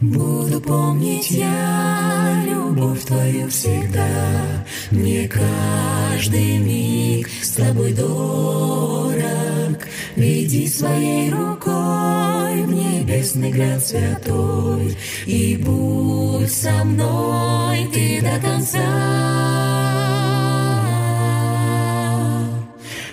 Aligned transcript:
Буду 0.00 0.62
помнить 0.62 1.30
я 1.30 2.42
любовь 2.46 3.04
Твою 3.04 3.50
всегда, 3.50 4.08
Мне 4.90 5.28
каждый 5.28 6.56
миг 6.56 7.28
с 7.42 7.50
Тобой 7.50 7.92
дорог. 7.92 9.20
Веди 10.16 10.66
своей 10.68 11.30
рукой 11.30 12.62
в 12.62 12.72
небесный 12.72 13.50
град 13.50 13.84
святой, 13.84 14.96
И 15.26 15.56
будь 15.62 16.50
со 16.50 16.82
мной 16.82 17.86
Ты 17.92 18.22
до 18.22 18.40
конца. 18.40 18.78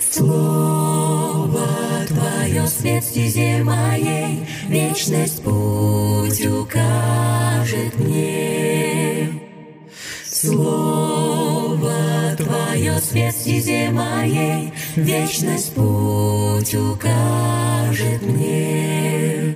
Слово 0.10 1.68
Твое 2.08 2.66
свет 2.66 3.04
стезе 3.04 3.62
моей, 3.62 4.48
Вечность 4.70 5.44
путь 5.44 5.97
свет 13.08 13.34
стезе 13.34 13.90
моей, 13.90 14.72
Вечность 14.96 15.74
путь 15.74 16.76
укажет 16.76 18.22
мне. 18.22 19.56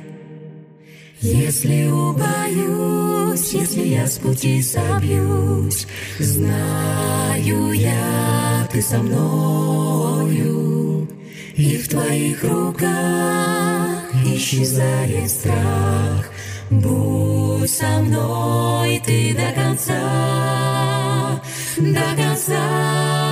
Если 1.20 1.88
убоюсь, 1.88 3.54
если 3.54 3.88
я 3.88 4.08
с 4.08 4.18
пути 4.18 4.62
собьюсь, 4.62 5.86
Знаю 6.20 7.74
я, 7.74 8.68
Ты 8.72 8.82
со 8.82 9.00
мною, 9.00 11.08
И 11.56 11.78
в 11.78 11.90
Твоих 11.90 12.44
руках 12.44 14.16
исчезает 14.26 15.30
страх. 15.30 16.30
Будь 16.70 17.70
со 17.70 18.00
мной 18.00 19.02
Ты 19.06 19.36
до 19.36 19.62
конца, 19.62 21.42
до 21.78 22.16
конца. 22.16 23.31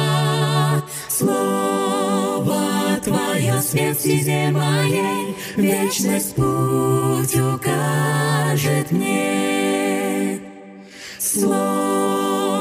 Слово 1.19 2.97
Твое 3.03 3.61
свет 3.61 3.97
в 3.97 3.99
стезе 3.99 4.51
моей, 4.51 5.35
Вечность 5.57 6.33
путь 6.33 7.35
укажет 7.35 8.89
мне. 8.91 10.39
Слово 11.19 12.55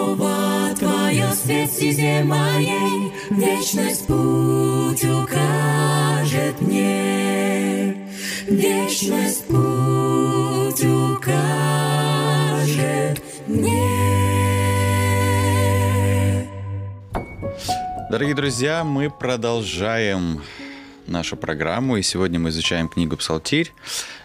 Твое 0.77 1.31
свет 1.41 1.71
в 1.71 1.73
стезе 1.73 2.25
моей, 2.25 3.13
Вечность 3.31 4.09
путь 4.09 5.05
укажет 5.05 6.61
мне. 6.61 7.95
Вечность 8.49 9.45
путь 9.47 10.85
укажет 10.85 11.88
Дорогие 18.11 18.35
друзья, 18.35 18.85
мы 18.85 19.11
продолжаем 19.11 20.43
нашу 21.07 21.37
программу, 21.37 21.99
и 21.99 22.03
сегодня 22.03 22.39
мы 22.39 22.49
изучаем 22.49 22.89
книгу 22.89 23.19
«Псалтирь». 23.19 23.75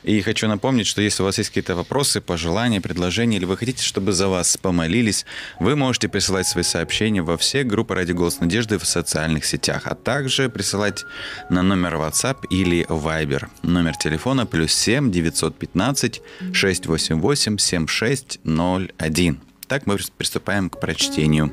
И 0.04 0.22
хочу 0.22 0.48
напомнить, 0.48 0.88
что 0.88 1.02
если 1.02 1.22
у 1.22 1.26
вас 1.26 1.38
есть 1.38 1.50
какие-то 1.50 1.76
вопросы, 1.76 2.22
пожелания, 2.22 2.80
предложения, 2.80 3.36
или 3.36 3.44
вы 3.44 3.58
хотите, 3.58 3.84
чтобы 3.84 4.14
за 4.14 4.30
вас 4.30 4.56
помолились, 4.56 5.26
вы 5.60 5.76
можете 5.76 6.08
присылать 6.08 6.48
свои 6.48 6.64
сообщения 6.64 7.22
во 7.22 7.38
все 7.38 7.66
группы 7.66 7.94
«Ради 7.94 8.14
голос 8.14 8.40
надежды» 8.40 8.78
в 8.78 8.86
социальных 8.86 9.44
сетях, 9.44 9.82
а 9.86 9.96
также 9.96 10.48
присылать 10.48 11.04
на 11.50 11.62
номер 11.62 11.96
WhatsApp 11.96 12.48
или 12.50 12.86
Viber. 12.88 13.50
Номер 13.64 13.98
телефона 13.98 14.46
плюс 14.46 14.74
7 14.74 15.12
915 15.12 16.22
688 16.54 17.58
7601. 17.58 19.42
Так 19.68 19.86
мы 19.86 19.98
приступаем 20.18 20.70
к 20.70 20.80
прочтению. 20.80 21.52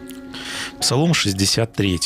Псалом 0.81 1.15
63. 1.15 2.01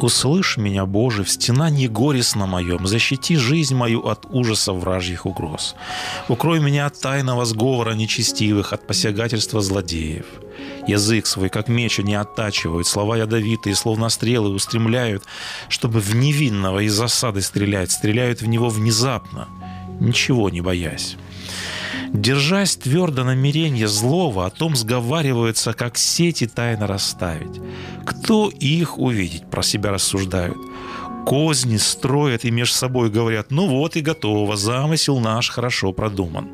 «Услышь 0.00 0.58
меня, 0.58 0.86
Боже, 0.86 1.24
в 1.24 1.30
стенании 1.30 1.88
горестно 1.88 2.46
моем, 2.46 2.86
защити 2.86 3.36
жизнь 3.36 3.74
мою 3.74 4.06
от 4.06 4.26
ужаса 4.30 4.72
вражьих 4.72 5.26
угроз. 5.26 5.74
Укрой 6.28 6.60
меня 6.60 6.86
от 6.86 7.00
тайного 7.00 7.44
сговора 7.44 7.94
нечестивых, 7.94 8.72
от 8.72 8.86
посягательства 8.86 9.60
злодеев. 9.60 10.26
Язык 10.86 11.26
свой, 11.26 11.48
как 11.48 11.68
меч, 11.68 11.98
не 11.98 12.14
оттачивают, 12.14 12.86
слова 12.86 13.16
ядовитые, 13.16 13.74
словно 13.74 14.08
стрелы, 14.08 14.50
устремляют, 14.50 15.24
чтобы 15.68 15.98
в 15.98 16.14
невинного 16.14 16.80
из 16.84 16.94
засады 16.94 17.42
стрелять, 17.42 17.90
стреляют 17.90 18.40
в 18.40 18.46
него 18.46 18.68
внезапно, 18.68 19.48
ничего 20.00 20.48
не 20.48 20.60
боясь. 20.60 21.16
Держась 22.12 22.76
твердо 22.76 23.24
намерение 23.24 23.86
злого, 23.86 24.46
о 24.46 24.50
том 24.50 24.76
сговариваются, 24.76 25.74
как 25.74 25.98
сети 25.98 26.46
тайно 26.46 26.86
расставить. 26.86 27.60
Кто 28.06 28.48
их 28.48 28.98
увидеть, 28.98 29.48
про 29.50 29.62
себя 29.62 29.90
рассуждают. 29.90 30.56
Козни 31.26 31.76
строят 31.76 32.44
и 32.44 32.50
между 32.50 32.74
собой 32.74 33.10
говорят, 33.10 33.50
ну 33.50 33.66
вот 33.66 33.96
и 33.96 34.00
готово, 34.00 34.56
замысел 34.56 35.20
наш 35.20 35.50
хорошо 35.50 35.92
продуман. 35.92 36.48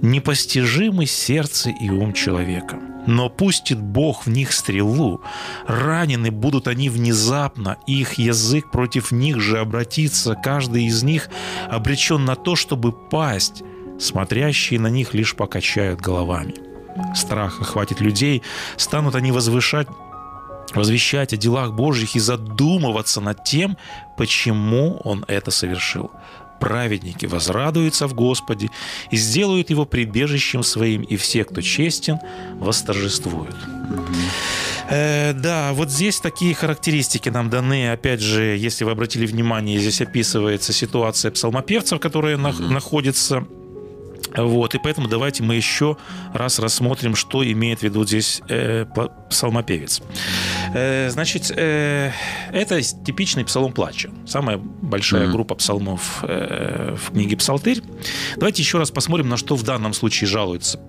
Непостижимы 0.00 1.04
сердце 1.04 1.70
и 1.70 1.90
ум 1.90 2.14
человека. 2.14 2.78
Но 3.06 3.28
пустит 3.28 3.80
Бог 3.80 4.26
в 4.26 4.30
них 4.30 4.52
стрелу, 4.52 5.20
ранены 5.66 6.30
будут 6.30 6.68
они 6.68 6.88
внезапно, 6.88 7.76
их 7.86 8.14
язык 8.14 8.70
против 8.70 9.10
них 9.10 9.40
же 9.40 9.58
обратится, 9.58 10.34
каждый 10.34 10.84
из 10.84 11.02
них 11.02 11.28
обречен 11.68 12.24
на 12.24 12.36
то, 12.36 12.56
чтобы 12.56 12.92
пасть, 12.92 13.62
смотрящие 14.00 14.80
на 14.80 14.88
них 14.88 15.14
лишь 15.14 15.36
покачают 15.36 16.00
головами. 16.00 16.54
Страх 17.14 17.60
охватит 17.60 18.00
людей, 18.00 18.42
станут 18.76 19.14
они 19.14 19.32
возвышать 19.32 19.88
возвещать 20.74 21.32
о 21.32 21.36
делах 21.36 21.72
Божьих 21.72 22.16
и 22.16 22.20
задумываться 22.20 23.20
над 23.20 23.44
тем, 23.44 23.76
почему 24.16 25.00
Он 25.04 25.24
это 25.28 25.50
совершил. 25.50 26.10
Праведники 26.60 27.26
возрадуются 27.26 28.06
в 28.06 28.14
Господе 28.14 28.70
и 29.10 29.16
сделают 29.16 29.70
Его 29.70 29.86
прибежищем 29.86 30.62
своим, 30.62 31.02
и 31.02 31.16
все, 31.16 31.44
кто 31.44 31.60
честен, 31.60 32.18
восторжествуют. 32.60 33.56
Э, 34.90 35.32
да, 35.32 35.72
вот 35.72 35.90
здесь 35.90 36.20
такие 36.20 36.54
характеристики 36.54 37.30
нам 37.30 37.48
даны. 37.48 37.90
Опять 37.90 38.20
же, 38.20 38.56
если 38.56 38.84
вы 38.84 38.90
обратили 38.90 39.24
внимание, 39.26 39.78
здесь 39.78 40.02
описывается 40.02 40.72
ситуация 40.72 41.30
псалмопевцев, 41.30 41.98
которые 41.98 42.36
mm-hmm. 42.36 42.68
находятся 42.68 43.46
вот, 44.36 44.74
и 44.74 44.78
поэтому 44.78 45.08
давайте 45.08 45.42
мы 45.42 45.54
еще 45.54 45.96
раз 46.32 46.58
рассмотрим, 46.58 47.16
что 47.16 47.44
имеет 47.44 47.80
в 47.80 47.82
виду 47.82 48.04
здесь 48.04 48.42
э, 48.48 48.86
псалмопевец. 49.28 50.02
Э, 50.74 51.10
значит, 51.10 51.50
э, 51.54 52.12
это 52.52 52.80
типичный 52.80 53.44
псалом 53.44 53.72
плача. 53.72 54.10
Самая 54.26 54.58
большая 54.58 55.26
mm-hmm. 55.26 55.32
группа 55.32 55.54
псалмов 55.54 56.20
э, 56.22 56.96
в 56.96 57.12
книге 57.12 57.36
«Псалтырь». 57.36 57.82
Давайте 58.36 58.62
еще 58.62 58.78
раз 58.78 58.90
посмотрим, 58.90 59.28
на 59.28 59.36
что 59.36 59.56
в 59.56 59.62
данном 59.62 59.92
случае 59.92 60.28
жалуется 60.28 60.80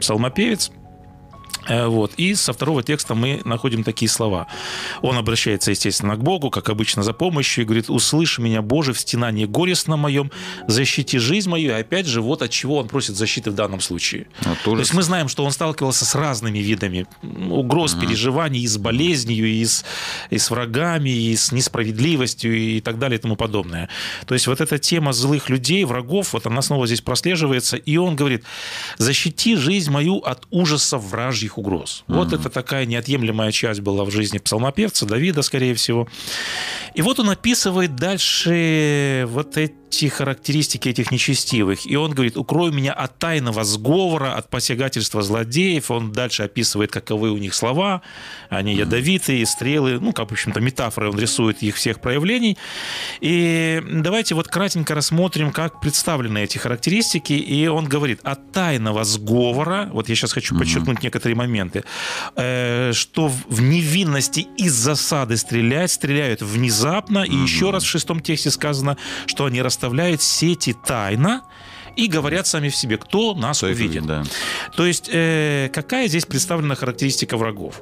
псалмопевец– 0.00 0.70
вот. 1.68 2.12
И 2.16 2.34
со 2.34 2.52
второго 2.52 2.82
текста 2.82 3.14
мы 3.14 3.40
находим 3.44 3.84
такие 3.84 4.08
слова. 4.08 4.46
Он 5.02 5.16
обращается, 5.16 5.70
естественно, 5.70 6.16
к 6.16 6.22
Богу, 6.22 6.50
как 6.50 6.68
обычно, 6.68 7.02
за 7.02 7.12
помощью, 7.12 7.62
и 7.62 7.66
говорит, 7.66 7.90
«Услышь 7.90 8.38
меня, 8.38 8.62
Боже, 8.62 8.92
в 8.92 9.00
стенании 9.00 9.44
горестно 9.44 9.96
моем, 9.96 10.30
защити 10.66 11.18
жизнь 11.18 11.48
мою». 11.50 11.70
И 11.70 11.72
опять 11.72 12.06
же, 12.06 12.20
вот 12.20 12.42
от 12.42 12.50
чего 12.50 12.78
он 12.78 12.88
просит 12.88 13.16
защиты 13.16 13.50
в 13.50 13.54
данном 13.54 13.80
случае. 13.80 14.28
А 14.44 14.54
то 14.64 14.78
есть 14.78 14.94
мы 14.94 15.02
знаем, 15.02 15.28
что 15.28 15.44
он 15.44 15.52
сталкивался 15.52 16.04
с 16.04 16.14
разными 16.14 16.58
видами 16.58 17.06
угроз, 17.22 17.94
угу. 17.94 18.02
переживаний, 18.02 18.60
и 18.60 18.66
с 18.66 18.78
болезнью, 18.78 19.46
и 19.46 19.64
с, 19.64 19.84
и 20.30 20.38
с 20.38 20.50
врагами, 20.50 21.10
и 21.10 21.36
с 21.36 21.52
несправедливостью, 21.52 22.56
и 22.56 22.80
так 22.80 22.98
далее, 22.98 23.18
и 23.18 23.22
тому 23.22 23.36
подобное. 23.36 23.88
То 24.26 24.34
есть 24.34 24.46
вот 24.46 24.60
эта 24.60 24.78
тема 24.78 25.12
злых 25.12 25.48
людей, 25.48 25.84
врагов, 25.84 26.32
вот 26.32 26.46
она 26.46 26.62
снова 26.62 26.86
здесь 26.86 27.00
прослеживается, 27.00 27.76
и 27.76 27.96
он 27.96 28.16
говорит, 28.16 28.44
«Защити 28.98 29.56
жизнь 29.56 29.90
мою 29.90 30.18
от 30.18 30.46
ужасов 30.50 31.02
вражьих 31.04 31.55
всяких 31.56 31.58
угроз. 31.58 32.04
Вот 32.06 32.32
это 32.32 32.50
такая 32.50 32.86
неотъемлемая 32.86 33.52
часть 33.52 33.80
была 33.80 34.04
в 34.04 34.10
жизни 34.10 34.38
псалмопевца 34.38 35.06
Давида, 35.06 35.42
скорее 35.42 35.74
всего. 35.74 36.08
И 36.94 37.02
вот 37.02 37.20
он 37.20 37.30
описывает 37.30 37.96
дальше 37.96 39.26
вот 39.28 39.56
эти 39.56 40.08
характеристики 40.08 40.88
этих 40.88 41.10
нечестивых. 41.10 41.86
И 41.86 41.96
он 41.96 42.12
говорит, 42.12 42.36
укрой 42.36 42.72
меня 42.72 42.92
от 42.92 43.18
тайного 43.18 43.64
сговора, 43.64 44.34
от 44.34 44.50
посягательства 44.50 45.22
злодеев. 45.22 45.90
Он 45.90 46.12
дальше 46.12 46.42
описывает, 46.42 46.90
каковы 46.90 47.30
у 47.30 47.38
них 47.38 47.54
слова. 47.54 48.02
Они 48.50 48.74
ядовитые, 48.74 49.46
стрелы, 49.46 49.98
ну, 50.00 50.12
как, 50.12 50.30
в 50.30 50.32
общем-то, 50.32 50.60
метафоры, 50.60 51.10
он 51.10 51.18
рисует 51.18 51.62
их 51.62 51.76
всех 51.76 52.00
проявлений. 52.00 52.58
И 53.20 53.82
давайте 53.90 54.34
вот 54.34 54.48
кратенько 54.48 54.94
рассмотрим, 54.94 55.52
как 55.52 55.80
представлены 55.80 56.38
эти 56.38 56.58
характеристики. 56.58 57.34
И 57.34 57.66
он 57.66 57.86
говорит, 57.86 58.20
от 58.22 58.52
тайного 58.52 59.04
сговора, 59.04 59.88
вот 59.92 60.08
я 60.08 60.14
сейчас 60.14 60.32
хочу 60.32 60.58
подчеркнуть 60.58 61.02
некоторые 61.02 61.35
моменты, 61.36 61.84
э, 62.34 62.92
что 62.92 63.28
в- 63.28 63.62
невинности 63.62 64.46
из 64.56 64.72
засады 64.72 65.36
стрелять, 65.36 65.92
стреляют 65.92 66.42
внезапно. 66.42 67.20
И 67.24 67.34
еще 67.34 67.70
раз 67.70 67.84
в 67.84 67.86
шестом 67.88 68.20
тексте 68.20 68.50
сказано, 68.50 68.96
что 69.26 69.44
они 69.44 69.62
расставляют 69.62 70.22
сети 70.22 70.72
тайно 70.86 71.42
и 71.96 72.08
говорят 72.08 72.46
сами 72.46 72.68
в 72.68 72.76
себе, 72.76 72.96
кто 72.98 73.34
нас 73.34 73.58
Кто 73.58 73.68
увидит. 73.68 74.04
да. 74.06 74.22
То 74.76 74.84
есть, 74.86 75.08
э, 75.12 75.70
какая 75.72 76.08
здесь 76.08 76.26
представлена 76.26 76.74
характеристика 76.74 77.36
врагов? 77.36 77.80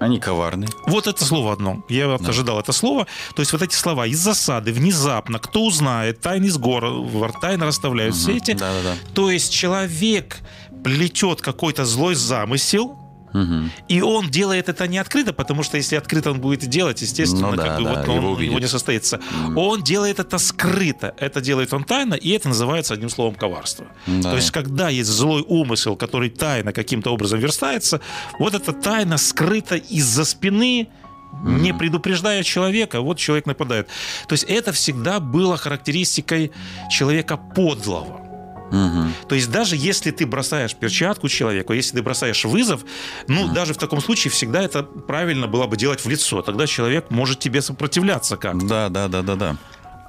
Они 0.00 0.20
коварны. 0.20 0.68
Вот 0.86 1.08
это 1.08 1.24
слово 1.24 1.52
одно. 1.52 1.84
Я 1.88 2.06
вот 2.06 2.28
ожидал 2.28 2.60
это 2.60 2.70
слово. 2.70 3.08
То 3.34 3.42
есть 3.42 3.52
вот 3.52 3.62
эти 3.62 3.74
слова 3.74 4.06
из 4.06 4.18
засады, 4.20 4.72
внезапно, 4.72 5.40
кто 5.40 5.64
узнает, 5.64 6.20
тайный 6.20 6.50
сговор, 6.50 7.32
тайно 7.40 7.66
расставляют 7.66 8.14
сети. 8.14 8.52
Да-да-да. 8.52 8.94
То 9.14 9.28
есть 9.28 9.52
человек 9.52 10.36
плетет 10.84 11.40
какой-то 11.40 11.84
злой 11.84 12.14
замысел, 12.14 12.96
Мгм. 13.34 13.70
и 13.88 14.00
он 14.00 14.30
делает 14.30 14.70
это 14.70 14.88
не 14.88 14.96
открыто, 14.96 15.34
потому 15.34 15.62
что 15.62 15.76
если 15.76 15.96
открыто 15.96 16.30
он 16.30 16.40
будет 16.40 16.60
делать, 16.60 17.02
естественно, 17.02 17.50
Ну 17.50 17.56
да, 17.56 17.64
как 17.64 17.78
бы 17.78 17.84
да, 17.84 17.94
вот 17.96 18.06
его 18.06 18.16
он, 18.16 18.24
увидят. 18.32 18.50
его 18.52 18.58
не 18.60 18.68
состоится. 18.68 19.20
Он 19.54 19.82
делает 19.82 20.18
это 20.18 20.38
скрыто. 20.38 21.14
Это 21.18 21.42
делает 21.42 21.74
он 21.74 21.84
тайно, 21.84 22.14
и 22.14 22.30
это 22.30 22.48
называется 22.48 22.94
одним 22.94 23.10
словом 23.10 23.34
коварство. 23.34 23.86
Да. 24.06 24.30
То 24.30 24.36
есть, 24.36 24.50
когда 24.50 24.88
есть 24.88 25.10
злой 25.10 25.44
умысел, 25.46 25.94
который 25.94 26.30
тайно 26.30 26.72
каким-то 26.72 27.10
образом 27.12 27.38
верстается, 27.38 28.00
вот 28.38 28.54
это 28.54 28.72
тайно 28.72 29.18
скрыто 29.18 29.76
из-за 29.76 30.24
спины, 30.24 30.88
не 31.44 31.74
предупреждая 31.74 32.42
человека, 32.42 33.02
вот 33.02 33.18
человек 33.18 33.44
нападает. 33.44 33.88
То 34.26 34.32
есть 34.32 34.44
это 34.44 34.72
всегда 34.72 35.20
было 35.20 35.58
характеристикой 35.58 36.50
человека 36.90 37.36
подлого. 37.36 38.22
Мгм. 38.70 39.14
То 39.28 39.34
есть 39.34 39.50
даже 39.50 39.76
если 39.76 40.10
ты 40.10 40.26
бросаешь 40.26 40.74
перчатку 40.74 41.28
человеку, 41.28 41.72
если 41.72 41.96
ты 41.96 42.02
бросаешь 42.02 42.44
вызов, 42.44 42.82
ну, 43.26 43.48
даже 43.48 43.74
в 43.74 43.78
таком 43.78 44.00
случае 44.00 44.30
всегда 44.30 44.62
это 44.62 44.82
правильно 44.82 45.46
было 45.46 45.66
бы 45.66 45.76
делать 45.76 46.04
в 46.04 46.08
лицо. 46.08 46.42
Тогда 46.42 46.66
человек 46.66 47.10
может 47.10 47.38
тебе 47.38 47.62
сопротивляться 47.62 48.36
как 48.36 48.66
Да, 48.66 48.88
да, 48.88 49.08
да, 49.08 49.22
да, 49.22 49.34
да. 49.36 49.56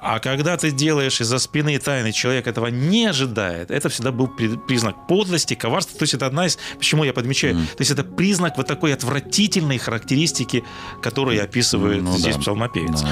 А 0.02 0.18
когда 0.18 0.56
ты 0.56 0.70
делаешь 0.70 1.20
из-за 1.20 1.38
спины 1.38 1.78
тайны, 1.78 2.12
человек 2.12 2.46
этого 2.46 2.68
не 2.68 3.04
ожидает, 3.06 3.70
это 3.70 3.88
всегда 3.90 4.12
был 4.12 4.28
при- 4.28 4.56
признак 4.56 5.06
подлости, 5.06 5.54
коварства. 5.54 5.98
То 5.98 6.04
есть 6.04 6.14
это 6.14 6.26
одна 6.26 6.46
из... 6.46 6.58
Почему 6.78 7.04
я 7.04 7.12
подмечаю? 7.12 7.54
То 7.56 7.80
есть 7.80 7.90
это 7.90 8.02
признак 8.02 8.56
вот 8.56 8.66
такой 8.66 8.94
отвратительной 8.94 9.76
характеристики, 9.78 10.64
которую 11.02 11.42
описывает 11.44 12.02
Ну 12.02 12.16
здесь 12.16 12.36
да. 12.36 12.40
псалмопевец. 12.40 13.02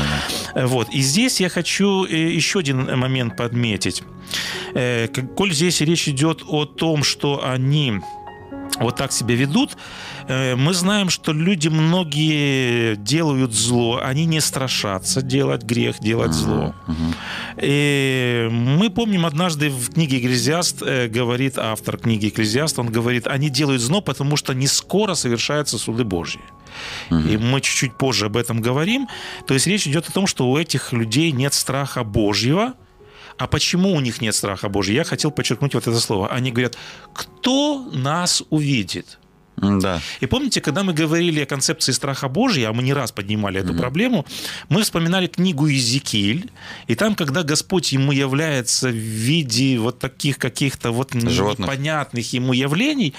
Да, 0.54 0.66
Вот. 0.66 0.88
И 0.88 1.00
здесь 1.02 1.40
я 1.40 1.48
хочу 1.50 2.04
э, 2.06 2.16
еще 2.16 2.60
один 2.60 2.98
момент 2.98 3.36
подметить. 3.36 4.02
Э, 4.74 5.08
Коль 5.36 5.52
здесь 5.52 5.80
речь 5.82 6.08
идет 6.08 6.42
о 6.46 6.64
том, 6.64 7.04
что 7.04 7.44
они 7.44 8.00
вот 8.80 8.96
так 8.96 9.12
себя 9.12 9.34
ведут, 9.34 9.76
мы 10.28 10.74
знаем, 10.74 11.08
что 11.08 11.32
люди 11.32 11.68
многие 11.68 12.96
делают 12.96 13.52
зло, 13.52 14.00
они 14.02 14.26
не 14.26 14.40
страшатся 14.40 15.22
делать 15.22 15.62
грех, 15.62 16.00
делать 16.00 16.32
зло. 16.32 16.74
И 17.56 18.48
мы 18.50 18.90
помним 18.90 19.26
однажды 19.26 19.70
в 19.70 19.90
книге 19.94 20.18
«Экклезиаст» 20.18 20.82
э, 20.82 21.08
говорит 21.08 21.58
автор 21.58 21.98
книги 21.98 22.28
«Экклезиаст», 22.28 22.78
он 22.78 22.86
говорит, 22.88 23.26
они 23.26 23.48
делают 23.48 23.82
зло, 23.82 24.00
потому 24.00 24.36
что 24.36 24.52
не 24.54 24.66
скоро 24.66 25.14
совершаются 25.14 25.78
суды 25.78 26.04
Божьи. 26.04 26.40
И 27.10 27.36
мы 27.36 27.60
чуть-чуть 27.60 27.96
позже 27.96 28.26
об 28.26 28.36
этом 28.36 28.60
говорим. 28.60 29.08
То 29.46 29.54
есть 29.54 29.66
речь 29.66 29.86
идет 29.86 30.08
о 30.08 30.12
том, 30.12 30.26
что 30.26 30.48
у 30.48 30.56
этих 30.56 30.92
людей 30.92 31.32
нет 31.32 31.54
страха 31.54 32.04
Божьего. 32.04 32.74
А 33.38 33.46
почему 33.46 33.92
у 33.92 34.00
них 34.00 34.20
нет 34.20 34.34
страха 34.34 34.68
Божьего? 34.68 34.96
Я 34.96 35.04
хотел 35.04 35.30
подчеркнуть 35.30 35.74
вот 35.74 35.86
это 35.86 36.00
слово. 36.00 36.28
Они 36.28 36.50
говорят, 36.50 36.76
кто 37.12 37.88
нас 37.92 38.42
увидит? 38.50 39.18
Да. 39.60 40.00
И 40.20 40.26
помните, 40.26 40.60
когда 40.60 40.82
мы 40.82 40.92
говорили 40.92 41.40
о 41.40 41.46
концепции 41.46 41.92
страха 41.92 42.28
Божьего, 42.28 42.70
а 42.70 42.72
мы 42.72 42.82
не 42.82 42.92
раз 42.92 43.12
поднимали 43.12 43.60
эту 43.60 43.74
проблему, 43.74 44.24
мы 44.68 44.82
вспоминали 44.82 45.26
книгу 45.26 45.66
Иезекииль, 45.66 46.50
и 46.86 46.94
там, 46.94 47.14
когда 47.14 47.42
Господь 47.42 47.92
ему 47.92 48.12
является 48.12 48.88
в 48.88 48.92
виде 48.92 49.78
вот 49.78 49.98
таких 49.98 50.38
каких-то 50.38 50.90
вот 50.90 51.12
Животных. 51.12 51.58
непонятных 51.68 52.32
ему 52.32 52.52
явлений, 52.52 53.14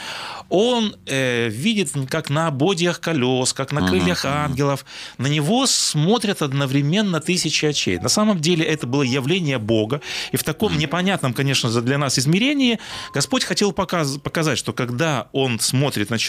он 0.50 0.96
э, 1.06 1.50
видит, 1.50 1.92
как 2.10 2.30
на 2.30 2.48
ободьях 2.48 3.00
колес, 3.00 3.54
как 3.54 3.72
на 3.72 3.88
крыльях 3.88 4.26
ангелов, 4.26 4.86
на 5.18 5.28
него 5.28 5.66
смотрят 5.68 6.42
одновременно 6.42 7.20
тысячи 7.20 7.66
очей. 7.66 8.00
На 8.00 8.10
самом 8.10 8.40
деле 8.40 8.66
это 8.66 8.88
было 8.88 9.04
явление 9.04 9.58
Бога, 9.58 10.02
и 10.32 10.38
в 10.38 10.44
таком 10.44 10.78
непонятном, 10.78 11.34
конечно, 11.34 11.70
для 11.82 11.98
нас 11.98 12.18
измерении 12.20 12.80
Господь 13.14 13.44
хотел 13.44 13.72
показ- 13.72 14.20
показать, 14.20 14.58
что 14.58 14.74
когда 14.74 15.28
он 15.34 15.60
смотрит 15.60 16.10
на 16.10 16.18
человека, 16.18 16.29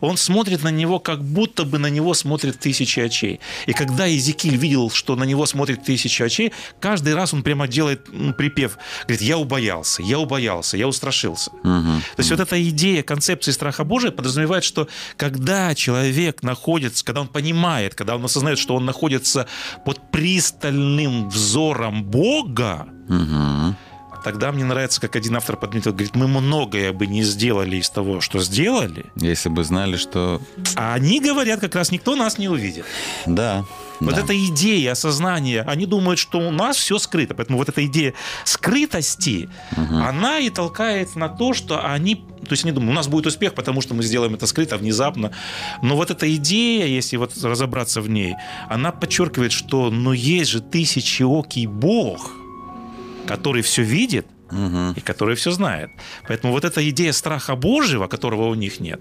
он 0.00 0.16
смотрит 0.16 0.62
на 0.62 0.70
него, 0.70 0.98
как 0.98 1.22
будто 1.22 1.64
бы 1.64 1.78
на 1.78 1.88
него 1.88 2.14
смотрят 2.14 2.58
тысячи 2.58 3.00
очей. 3.00 3.40
И 3.66 3.72
когда 3.72 4.06
Иезекииль 4.06 4.56
видел, 4.56 4.90
что 4.90 5.16
на 5.16 5.24
него 5.24 5.46
смотрят 5.46 5.84
тысячи 5.84 6.22
очей, 6.22 6.52
каждый 6.80 7.14
раз 7.14 7.34
он 7.34 7.42
прямо 7.42 7.68
делает 7.68 8.06
припев, 8.36 8.78
говорит, 9.02 9.22
я 9.22 9.38
убоялся, 9.38 10.02
я 10.02 10.18
убоялся, 10.18 10.76
я 10.76 10.88
устрашился. 10.88 11.50
Мгм. 11.62 12.02
То 12.16 12.20
есть 12.20 12.30
вот 12.30 12.40
эта 12.40 12.62
идея 12.68 13.02
концепции 13.02 13.52
страха 13.52 13.84
Божия 13.84 14.10
подразумевает, 14.10 14.64
что 14.64 14.88
когда 15.16 15.74
человек 15.74 16.42
находится, 16.42 17.04
когда 17.04 17.20
он 17.20 17.28
понимает, 17.28 17.94
когда 17.94 18.16
он 18.16 18.24
осознает, 18.24 18.58
что 18.58 18.74
он 18.74 18.84
находится 18.84 19.46
под 19.84 20.10
пристальным 20.10 21.28
взором 21.28 22.04
Бога, 22.04 22.86
Мгм. 23.08 23.76
Тогда 24.26 24.50
мне 24.50 24.64
нравится, 24.64 25.00
как 25.00 25.14
один 25.14 25.36
автор 25.36 25.56
подметил, 25.56 25.92
говорит, 25.92 26.16
мы 26.16 26.26
многое 26.26 26.92
бы 26.92 27.06
не 27.06 27.22
сделали 27.22 27.76
из 27.76 27.88
того, 27.88 28.20
что 28.20 28.40
сделали, 28.40 29.06
Если 29.14 29.48
бы 29.48 29.62
знали, 29.62 29.96
что... 29.96 30.42
а 30.74 30.94
они 30.94 31.20
говорят, 31.20 31.60
как 31.60 31.76
раз 31.76 31.92
никто 31.92 32.16
нас 32.16 32.36
не 32.36 32.48
увидит. 32.48 32.84
Да. 33.24 33.64
Вот 34.00 34.16
да. 34.16 34.22
эта 34.22 34.36
идея 34.46 34.92
осознания, 34.92 35.62
они 35.62 35.86
думают, 35.86 36.18
что 36.18 36.40
у 36.40 36.50
нас 36.50 36.76
все 36.76 36.98
скрыто. 36.98 37.36
Поэтому 37.36 37.56
вот 37.56 37.68
эта 37.68 37.86
идея 37.86 38.14
скрытости, 38.44 39.48
она 39.76 40.40
и 40.40 40.50
толкает 40.50 41.14
на 41.14 41.28
то, 41.28 41.54
что 41.54 41.86
они... 41.86 42.16
То 42.16 42.50
есть 42.50 42.64
они 42.64 42.72
думают, 42.72 42.90
у 42.90 42.96
нас 42.96 43.06
будет 43.06 43.26
успех, 43.26 43.54
потому 43.54 43.80
что 43.80 43.94
мы 43.94 44.02
сделаем 44.02 44.34
это 44.34 44.48
скрыто, 44.48 44.76
внезапно. 44.76 45.30
Но 45.82 45.94
вот 45.94 46.10
эта 46.10 46.34
идея, 46.34 46.86
если 46.86 47.16
вот 47.16 47.32
разобраться 47.40 48.00
в 48.00 48.10
ней, 48.10 48.34
она 48.68 48.90
подчеркивает, 48.90 49.52
что 49.52 49.88
ну 49.90 50.10
есть 50.10 50.50
же 50.50 50.60
тысячеокий 50.60 51.66
Бог, 51.66 52.32
который 53.26 53.62
все 53.62 53.82
видит, 53.82 54.26
Мгм. 54.50 54.92
и 54.92 55.00
который 55.00 55.34
все 55.36 55.50
знает. 55.50 55.90
Поэтому 56.28 56.52
вот 56.52 56.64
эта 56.64 56.88
идея 56.90 57.12
страха 57.12 57.56
Божьего, 57.56 58.06
которого 58.06 58.46
у 58.48 58.54
них 58.54 58.80
нет, 58.80 59.00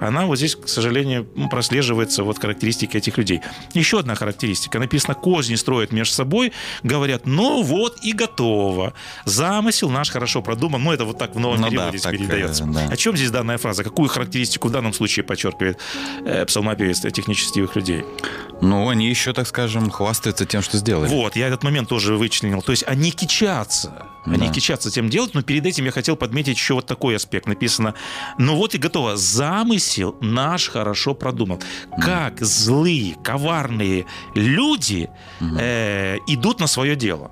она 0.00 0.26
вот 0.26 0.36
здесь, 0.38 0.56
к 0.56 0.68
сожалению, 0.68 1.24
прослеживается 1.50 2.22
вот 2.22 2.38
характеристики 2.38 2.96
этих 2.96 3.18
людей. 3.18 3.40
Еще 3.74 3.98
одна 3.98 4.14
характеристика. 4.14 4.78
Написано, 4.78 5.14
козни 5.14 5.56
строят 5.56 5.92
между 5.92 6.14
собой, 6.14 6.52
говорят, 6.82 7.26
ну 7.26 7.62
вот 7.62 7.98
и 8.02 8.12
готово. 8.12 8.94
Замысел 9.24 9.90
наш 9.90 10.10
хорошо 10.10 10.42
продуман. 10.42 10.82
Ну, 10.82 10.92
это 10.92 11.04
вот 11.04 11.18
так 11.18 11.34
в 11.34 11.38
новом 11.38 11.56
Ну 11.60 11.64
да, 11.64 11.70
переводе 11.70 11.98
так, 11.98 12.12
передается. 12.12 12.64
э, 12.64 12.66
да. 12.66 12.88
О 12.90 12.96
чем 12.96 13.16
здесь 13.16 13.30
данная 13.30 13.58
фраза? 13.58 13.82
Какую 13.84 14.08
характеристику 14.08 14.68
в 14.68 14.70
данном 14.70 14.92
случае 14.92 15.24
подчеркивает 15.24 15.78
э, 16.24 16.44
псалмопевец 16.46 17.04
этих 17.04 17.26
нечестивых 17.28 17.76
людей? 17.76 18.04
Ну, 18.60 18.88
они 18.88 19.08
еще, 19.08 19.32
так 19.32 19.46
скажем, 19.46 19.90
хвастаются 19.90 20.46
тем, 20.46 20.62
что 20.62 20.78
сделали. 20.78 21.08
Вот, 21.08 21.36
я 21.36 21.48
этот 21.48 21.62
момент 21.64 21.88
тоже 21.88 22.16
вычленил. 22.16 22.62
То 22.62 22.72
есть 22.72 22.84
они 22.86 23.10
кичатся. 23.10 24.06
Они 24.26 24.48
Да. 24.48 24.52
кичатся 24.52 24.90
тем 24.90 25.08
делать, 25.10 25.34
но 25.34 25.42
перед 25.42 25.66
этим 25.66 25.84
я 25.84 25.90
хотел 25.90 26.16
подметить 26.16 26.56
еще 26.56 26.74
вот 26.74 26.86
такой 26.86 27.16
аспект. 27.16 27.46
Написано, 27.46 27.94
ну 28.38 28.56
вот 28.56 28.74
и 28.74 28.78
готово. 28.78 29.16
Замысел 29.16 30.16
наш 30.20 30.68
хорошо 30.68 31.14
продуман. 31.14 31.60
Как 32.00 32.40
злые, 32.40 33.16
коварные 33.22 34.06
люди 34.34 35.10
э, 35.40 36.16
идут 36.26 36.60
на 36.60 36.66
свое 36.66 36.96
дело. 36.96 37.30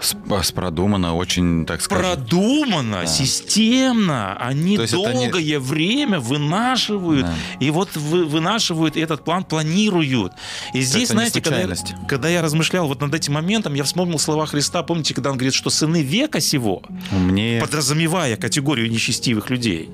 С, 0.00 0.16
с 0.42 0.52
продумано, 0.52 1.14
очень, 1.16 1.66
так 1.66 1.80
скажем... 1.82 2.04
Продуманно, 2.04 3.06
системно. 3.06 4.36
Они 4.36 4.76
То 4.76 4.82
есть 4.82 4.94
это 4.94 5.12
не- 5.12 5.28
долгое 5.28 5.58
время 5.58 6.20
вынашивают. 6.20 7.26
Да. 7.26 7.34
И 7.60 7.70
вот 7.70 7.96
вы, 7.96 8.24
вынашивают 8.24 8.96
этот 8.96 9.24
план, 9.24 9.44
планируют. 9.44 10.32
И 10.72 10.80
здесь, 10.82 11.04
Это 11.04 11.12
знаете, 11.14 11.40
когда 11.40 11.60
я, 11.60 11.74
когда 12.08 12.28
я 12.28 12.42
размышлял 12.42 12.86
вот 12.86 13.00
над 13.00 13.14
этим 13.14 13.32
моментом, 13.34 13.74
я 13.74 13.82
вспомнил 13.84 14.18
слова 14.18 14.46
Христа. 14.46 14.82
Помните, 14.82 15.14
когда 15.14 15.30
он 15.30 15.36
говорит, 15.36 15.54
что 15.54 15.70
сыны 15.70 16.02
века 16.02 16.40
сего, 16.40 16.82
Умнее. 17.10 17.60
подразумевая 17.60 18.36
категорию 18.36 18.90
нечестивых 18.90 19.50
людей. 19.50 19.90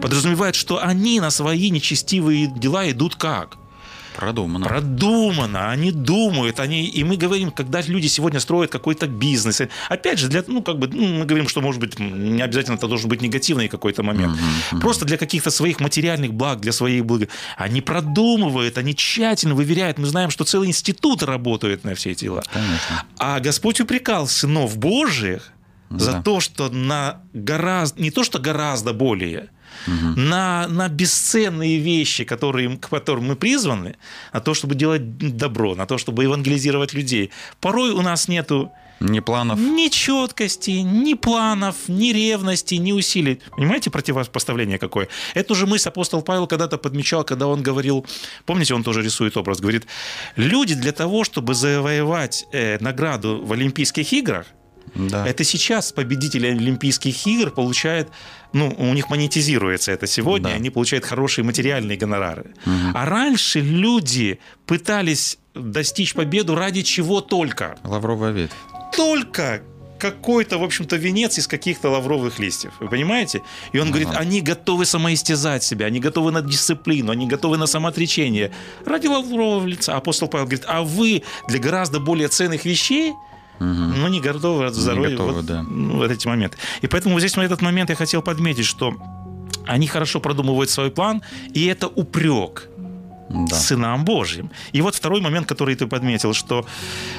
подразумевает, 0.00 0.54
что 0.54 0.82
они 0.82 1.18
на 1.20 1.30
свои 1.30 1.70
нечестивые 1.70 2.46
дела 2.46 2.88
идут 2.90 3.16
как? 3.16 3.56
Продумано. 4.16 4.66
Продумано, 4.66 5.70
они 5.70 5.90
думают, 5.92 6.60
они, 6.60 6.86
и 6.86 7.04
мы 7.04 7.16
говорим, 7.16 7.50
когда 7.50 7.80
люди 7.80 8.06
сегодня 8.08 8.40
строят 8.40 8.70
какой-то 8.70 9.06
бизнес, 9.06 9.60
опять 9.88 10.18
же, 10.18 10.28
для, 10.28 10.44
ну, 10.46 10.62
как 10.62 10.78
бы, 10.78 10.88
ну, 10.88 11.20
мы 11.20 11.24
говорим, 11.24 11.48
что, 11.48 11.60
может 11.60 11.80
быть, 11.80 11.98
не 11.98 12.42
обязательно 12.42 12.76
это 12.76 12.88
должен 12.88 13.08
быть 13.08 13.22
негативный 13.22 13.68
какой-то 13.68 14.02
момент, 14.02 14.38
мгм. 14.70 14.80
просто 14.80 15.04
для 15.04 15.16
каких-то 15.16 15.50
своих 15.50 15.80
материальных 15.80 16.32
благ, 16.34 16.60
для 16.60 16.72
своих 16.72 17.04
благ, 17.04 17.28
они 17.56 17.80
продумывают, 17.80 18.78
они 18.78 18.94
тщательно 18.94 19.54
выверяют, 19.54 19.98
мы 19.98 20.06
знаем, 20.06 20.30
что 20.30 20.44
целые 20.44 20.68
институты 20.68 21.26
работают 21.26 21.84
на 21.84 21.94
все 21.94 22.10
эти 22.10 22.24
дела. 22.24 22.42
Конечно. 22.52 23.04
А 23.18 23.40
Господь 23.40 23.80
упрекал 23.80 24.26
сынов 24.28 24.76
Божьих 24.78 25.52
за 25.90 26.12
Да. 26.12 26.22
то, 26.22 26.40
что 26.40 26.70
на 26.70 27.20
гораздо, 27.34 28.00
не 28.00 28.10
то, 28.10 28.24
что 28.24 28.38
гораздо 28.38 28.92
более, 28.92 29.50
на, 29.86 30.66
на 30.68 30.88
бесценные 30.88 31.78
вещи, 31.78 32.24
которые, 32.24 32.76
к 32.76 32.88
которым 32.88 33.24
мы 33.24 33.36
призваны, 33.36 33.96
на 34.32 34.40
то, 34.40 34.54
чтобы 34.54 34.74
делать 34.74 35.36
добро, 35.36 35.74
на 35.74 35.86
то, 35.86 35.98
чтобы 35.98 36.24
евангелизировать 36.24 36.94
людей. 36.94 37.30
Порой 37.60 37.90
у 37.90 38.02
нас 38.02 38.28
нету 38.28 38.70
Ни 39.00 39.20
планов. 39.20 39.58
ни 39.58 39.88
четкости, 39.88 40.82
ни 40.82 41.14
планов, 41.14 41.74
ни 41.88 42.12
ревности, 42.12 42.76
ни 42.76 42.92
усилий. 42.92 43.40
Понимаете 43.56 43.90
противопоставление 43.90 44.78
какое? 44.78 45.08
Эту 45.34 45.54
же 45.54 45.66
мысль 45.66 45.88
апостол 45.88 46.22
Павел 46.22 46.46
когда-то 46.46 46.78
подмечал, 46.78 47.24
когда 47.24 47.46
он 47.46 47.62
говорил, 47.62 48.06
помните, 48.46 48.74
он 48.74 48.82
тоже 48.84 49.02
рисует 49.02 49.36
образ, 49.36 49.60
говорит, 49.60 49.86
люди 50.36 50.74
для 50.74 50.92
того, 50.92 51.24
чтобы 51.24 51.54
завоевать 51.54 52.46
э, 52.52 52.78
награду 52.80 53.40
в 53.44 53.52
Олимпийских 53.52 54.12
играх, 54.12 54.46
Да. 54.94 55.26
это 55.26 55.44
сейчас 55.44 55.92
победители 55.92 56.46
Олимпийских 56.48 57.26
игр 57.26 57.50
получают, 57.50 58.08
ну, 58.52 58.74
у 58.78 58.92
них 58.94 59.10
монетизируется 59.10 59.92
это 59.92 60.06
сегодня, 60.06 60.48
Да. 60.50 60.54
они 60.56 60.70
получают 60.70 61.04
хорошие 61.04 61.44
материальные 61.44 61.96
гонорары. 61.96 62.54
А 62.94 63.04
раньше 63.06 63.60
люди 63.60 64.38
пытались 64.66 65.38
достичь 65.54 66.14
победу 66.14 66.54
ради 66.54 66.82
чего 66.82 67.20
только? 67.20 67.76
Лавровая 67.84 68.32
ветвь. 68.32 68.54
только 68.96 69.62
какой-то, 69.98 70.58
в 70.58 70.64
общем-то, 70.64 70.96
венец 70.96 71.38
из 71.38 71.46
каких-то 71.46 71.88
лавровых 71.88 72.40
листьев. 72.40 72.72
Вы 72.80 72.88
понимаете? 72.88 73.40
И 73.70 73.78
он 73.78 73.90
говорит, 73.90 74.08
они 74.14 74.40
готовы 74.40 74.84
самоистязать 74.84 75.62
себя, 75.62 75.86
они 75.86 76.00
готовы 76.00 76.32
на 76.32 76.42
дисциплину, 76.42 77.12
они 77.12 77.28
готовы 77.28 77.56
на 77.56 77.66
самоотречение 77.66 78.50
ради 78.84 79.06
лаврового 79.06 79.64
лица. 79.64 79.94
Апостол 79.96 80.26
Павел 80.26 80.46
говорит, 80.46 80.64
а 80.66 80.82
вы 80.82 81.22
для 81.46 81.60
гораздо 81.60 82.00
более 82.00 82.26
ценных 82.26 82.64
вещей 82.64 83.12
ну, 83.62 84.08
не 84.08 84.20
готовы 84.20 84.66
от 84.66 84.74
здоровья 84.74 85.10
готовы, 85.10 85.32
вот, 85.32 85.46
да. 85.46 85.64
вот 85.68 86.10
эти 86.10 86.26
моменты. 86.28 86.56
И 86.82 86.86
поэтому 86.86 87.14
вот 87.14 87.20
здесь 87.20 87.36
на 87.36 87.42
этот 87.42 87.62
момент 87.62 87.90
я 87.90 87.96
хотел 87.96 88.22
подметить, 88.22 88.66
что 88.66 88.94
они 89.66 89.86
хорошо 89.86 90.20
продумывают 90.20 90.70
свой 90.70 90.90
план, 90.90 91.22
и 91.54 91.66
это 91.66 91.86
упрек 91.86 92.68
Да. 93.28 93.54
сынам 93.56 94.04
Божьим. 94.04 94.50
И 94.74 94.82
вот 94.82 94.94
второй 94.94 95.20
момент, 95.20 95.46
который 95.46 95.74
ты 95.74 95.86
подметил, 95.86 96.34
что, 96.34 96.66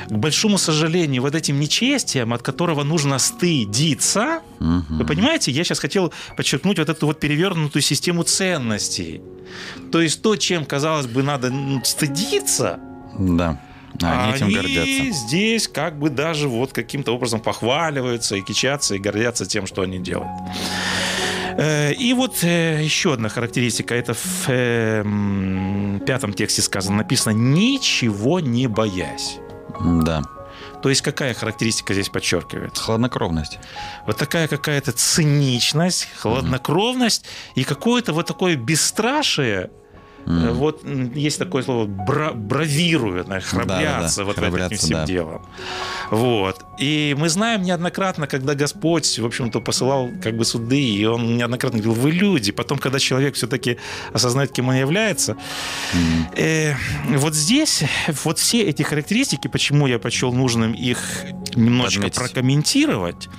к 0.09 0.17
большому 0.17 0.57
сожалению, 0.57 1.21
вот 1.21 1.35
этим 1.35 1.59
нечестием, 1.59 2.33
от 2.33 2.41
которого 2.41 2.83
нужно 2.83 3.17
стыдиться, 3.19 4.41
Мгм. 4.59 4.85
вы 4.99 5.05
понимаете, 5.05 5.51
я 5.51 5.63
сейчас 5.63 5.79
хотел 5.79 6.11
подчеркнуть 6.37 6.77
вот 6.79 6.89
эту 6.89 7.05
вот 7.07 7.19
перевернутую 7.19 7.81
систему 7.81 8.23
ценностей. 8.23 9.21
То 9.91 10.01
есть 10.01 10.21
то, 10.21 10.35
чем, 10.35 10.65
казалось 10.65 11.07
бы, 11.07 11.23
надо 11.23 11.49
ну, 11.49 11.81
стыдиться, 11.83 12.79
Да. 13.19 13.59
А 14.01 14.25
они 14.25 14.35
этим 14.35 14.45
они 14.47 14.55
гордятся. 14.55 15.11
здесь 15.11 15.67
как 15.67 15.99
бы 15.99 16.09
даже 16.09 16.47
вот 16.47 16.73
каким-то 16.73 17.13
образом 17.13 17.39
похваливаются 17.39 18.35
и 18.35 18.41
кичатся, 18.41 18.95
и 18.95 18.99
гордятся 18.99 19.45
тем, 19.45 19.67
что 19.67 19.81
они 19.81 19.99
делают. 19.99 20.31
Э, 21.57 21.93
И 21.93 22.13
вот 22.13 22.43
э, 22.43 22.83
еще 22.83 23.13
одна 23.13 23.29
характеристика. 23.29 23.93
Это 23.93 24.13
в 24.13 24.45
э, 24.47 25.03
пятом 26.05 26.33
тексте 26.33 26.61
сказано, 26.61 26.97
написано 26.97 27.33
«ничего 27.33 28.39
не 28.39 28.67
боясь». 28.67 29.37
Да. 29.79 30.23
То 30.81 30.89
есть 30.89 31.01
какая 31.01 31.33
характеристика 31.33 31.93
здесь 31.93 32.09
подчеркивается? 32.09 32.83
Хладнокровность. 32.83 33.57
Вот 34.05 34.17
такая 34.17 34.47
какая-то 34.47 34.91
циничность, 34.91 36.09
хладнокровность 36.17 37.25
и 37.55 37.63
какое-то 37.63 38.11
вот 38.11 38.27
такое 38.27 38.55
бесстрашие. 38.57 39.71
Э, 40.25 40.51
Вот 40.51 40.83
есть 41.15 41.39
такое 41.39 41.63
слово 41.63 41.85
бра- 41.85 42.33
бравируют, 42.33 43.27
наверное, 43.27 43.47
храбрятся 43.49 44.17
Да-да-да, 44.17 44.23
вот 44.25 44.35
храбрятся, 44.37 44.73
этим 44.75 44.77
всем 44.77 44.97
да. 44.99 45.05
делом. 45.05 45.41
Вот. 46.11 46.65
И 46.79 47.15
мы 47.19 47.29
знаем 47.29 47.61
неоднократно, 47.61 48.25
когда 48.27 48.55
Господь, 48.55 49.19
в 49.19 49.25
общем-то, 49.25 49.59
посылал 49.61 50.09
как 50.21 50.35
бы 50.35 50.43
суды, 50.45 50.81
и 50.81 51.05
Он 51.05 51.37
неоднократно 51.37 51.79
говорил, 51.79 52.01
вы 52.01 52.11
люди. 52.11 52.51
Потом, 52.51 52.79
когда 52.79 52.99
человек 52.99 53.35
все-таки 53.35 53.77
осознает, 54.11 54.51
кем 54.51 54.69
он 54.69 54.75
является, 54.75 55.37
М. 55.93 56.27
Э, 56.35 56.73
вот 57.17 57.35
здесь, 57.35 57.83
вот 58.23 58.39
все 58.39 58.63
эти 58.63 58.81
характеристики, 58.83 59.47
почему 59.47 59.87
я 59.87 59.99
почел 59.99 60.33
нужным 60.33 60.73
их 60.73 60.97
немножечко 61.55 62.01
Подметить. 62.03 62.17
прокомментировать, 62.17 63.29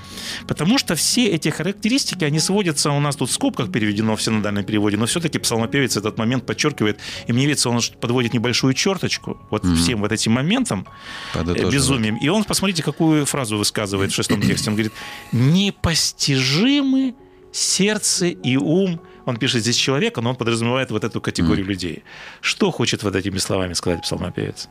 потому 0.47 0.79
что 0.79 0.95
все 0.95 1.27
эти 1.27 1.49
характеристики, 1.49 2.25
они 2.25 2.39
сводятся, 2.39 2.91
у 2.93 3.01
нас 3.01 3.17
тут 3.17 3.31
в 3.31 3.33
скобках 3.33 3.73
переведено 3.73 4.15
в 4.15 4.23
синодальном 4.23 4.65
переводе, 4.65 4.97
но 4.97 5.07
все-таки 5.07 5.39
псалмопевец 5.41 5.97
этот 5.97 6.17
момент 6.19 6.47
подчеркивает, 6.47 6.99
и 7.27 7.33
мне 7.33 7.47
видится, 7.47 7.71
он 7.71 7.81
подводит 8.01 8.33
небольшую 8.33 8.75
черточку 8.75 9.37
вот 9.51 9.65
Мгм. 9.65 9.77
всем 9.77 10.01
вот 10.01 10.13
этим 10.13 10.33
моментом, 10.33 10.87
э, 11.35 11.71
безумием. 11.71 12.17
И 12.19 12.29
он, 12.29 12.45
посмотрите, 12.45 12.83
какую 12.85 13.24
фразу 13.25 13.57
высказывает 13.57 14.13
в 14.13 14.15
шестом 14.15 14.41
тексте. 14.41 14.71
Он 14.71 14.77
говорит, 14.77 14.93
непостижимы 15.33 17.15
сердце 17.53 18.27
и 18.27 18.57
ум. 18.57 19.01
Он 19.27 19.37
пишет 19.37 19.63
здесь 19.63 19.77
человека, 19.77 20.21
но 20.21 20.31
он 20.31 20.37
подразумевает 20.37 20.91
вот 20.91 21.05
эту 21.05 21.21
категорию 21.21 21.65
людей. 21.67 22.05
Что 22.41 22.71
хочет 22.71 23.03
вот 23.03 23.17
этими 23.17 23.39
словами 23.39 23.73
сказать 23.73 24.03
псалмопевец? 24.03 24.69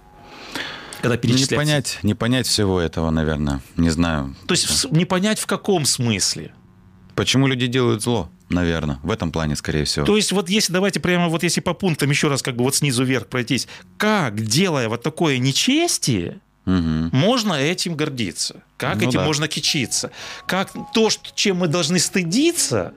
Когда 1.02 1.16
Не 1.16 1.22
перечисляет. 1.22 1.62
понять, 1.62 2.00
не 2.04 2.14
понять 2.14 2.48
всего 2.48 2.80
этого, 2.80 3.10
наверное. 3.10 3.62
Не 3.76 3.90
знаю. 3.90 4.36
То 4.48 4.54
есть 4.54 4.90
не 4.92 5.06
понять 5.06 5.40
в 5.40 5.46
каком 5.48 5.86
смысле. 5.86 6.54
Почему 7.16 7.48
люди 7.48 7.68
делают 7.68 8.02
зло, 8.02 8.30
наверное. 8.50 9.00
В 9.04 9.12
этом 9.12 9.32
плане, 9.32 9.56
скорее 9.56 9.84
всего. 9.86 10.06
То 10.06 10.16
есть 10.16 10.32
вот 10.32 10.50
если 10.50 10.72
давайте 10.72 11.00
прямо 11.00 11.28
вот 11.28 11.44
если 11.44 11.62
по 11.62 11.74
пунктам 11.74 12.10
еще 12.10 12.28
раз 12.28 12.42
как 12.42 12.56
бы 12.56 12.64
вот 12.64 12.76
снизу 12.76 13.04
вверх 13.04 13.28
пройтись, 13.28 13.68
как, 13.98 14.42
делая 14.42 14.88
вот 14.88 15.04
такое 15.04 15.38
нечестие, 15.40 16.40
Мгм. 16.66 17.10
можно 17.12 17.54
этим 17.54 17.96
гордиться? 17.96 18.64
Как 18.78 18.96
Ну 19.02 19.10
этим 19.10 19.20
да. 19.20 19.26
можно 19.26 19.48
кичиться? 19.48 20.12
Как 20.48 20.72
то, 20.94 21.10
что, 21.10 21.30
чем 21.36 21.58
мы 21.58 21.68
должны 21.68 22.00
стыдиться, 22.00 22.94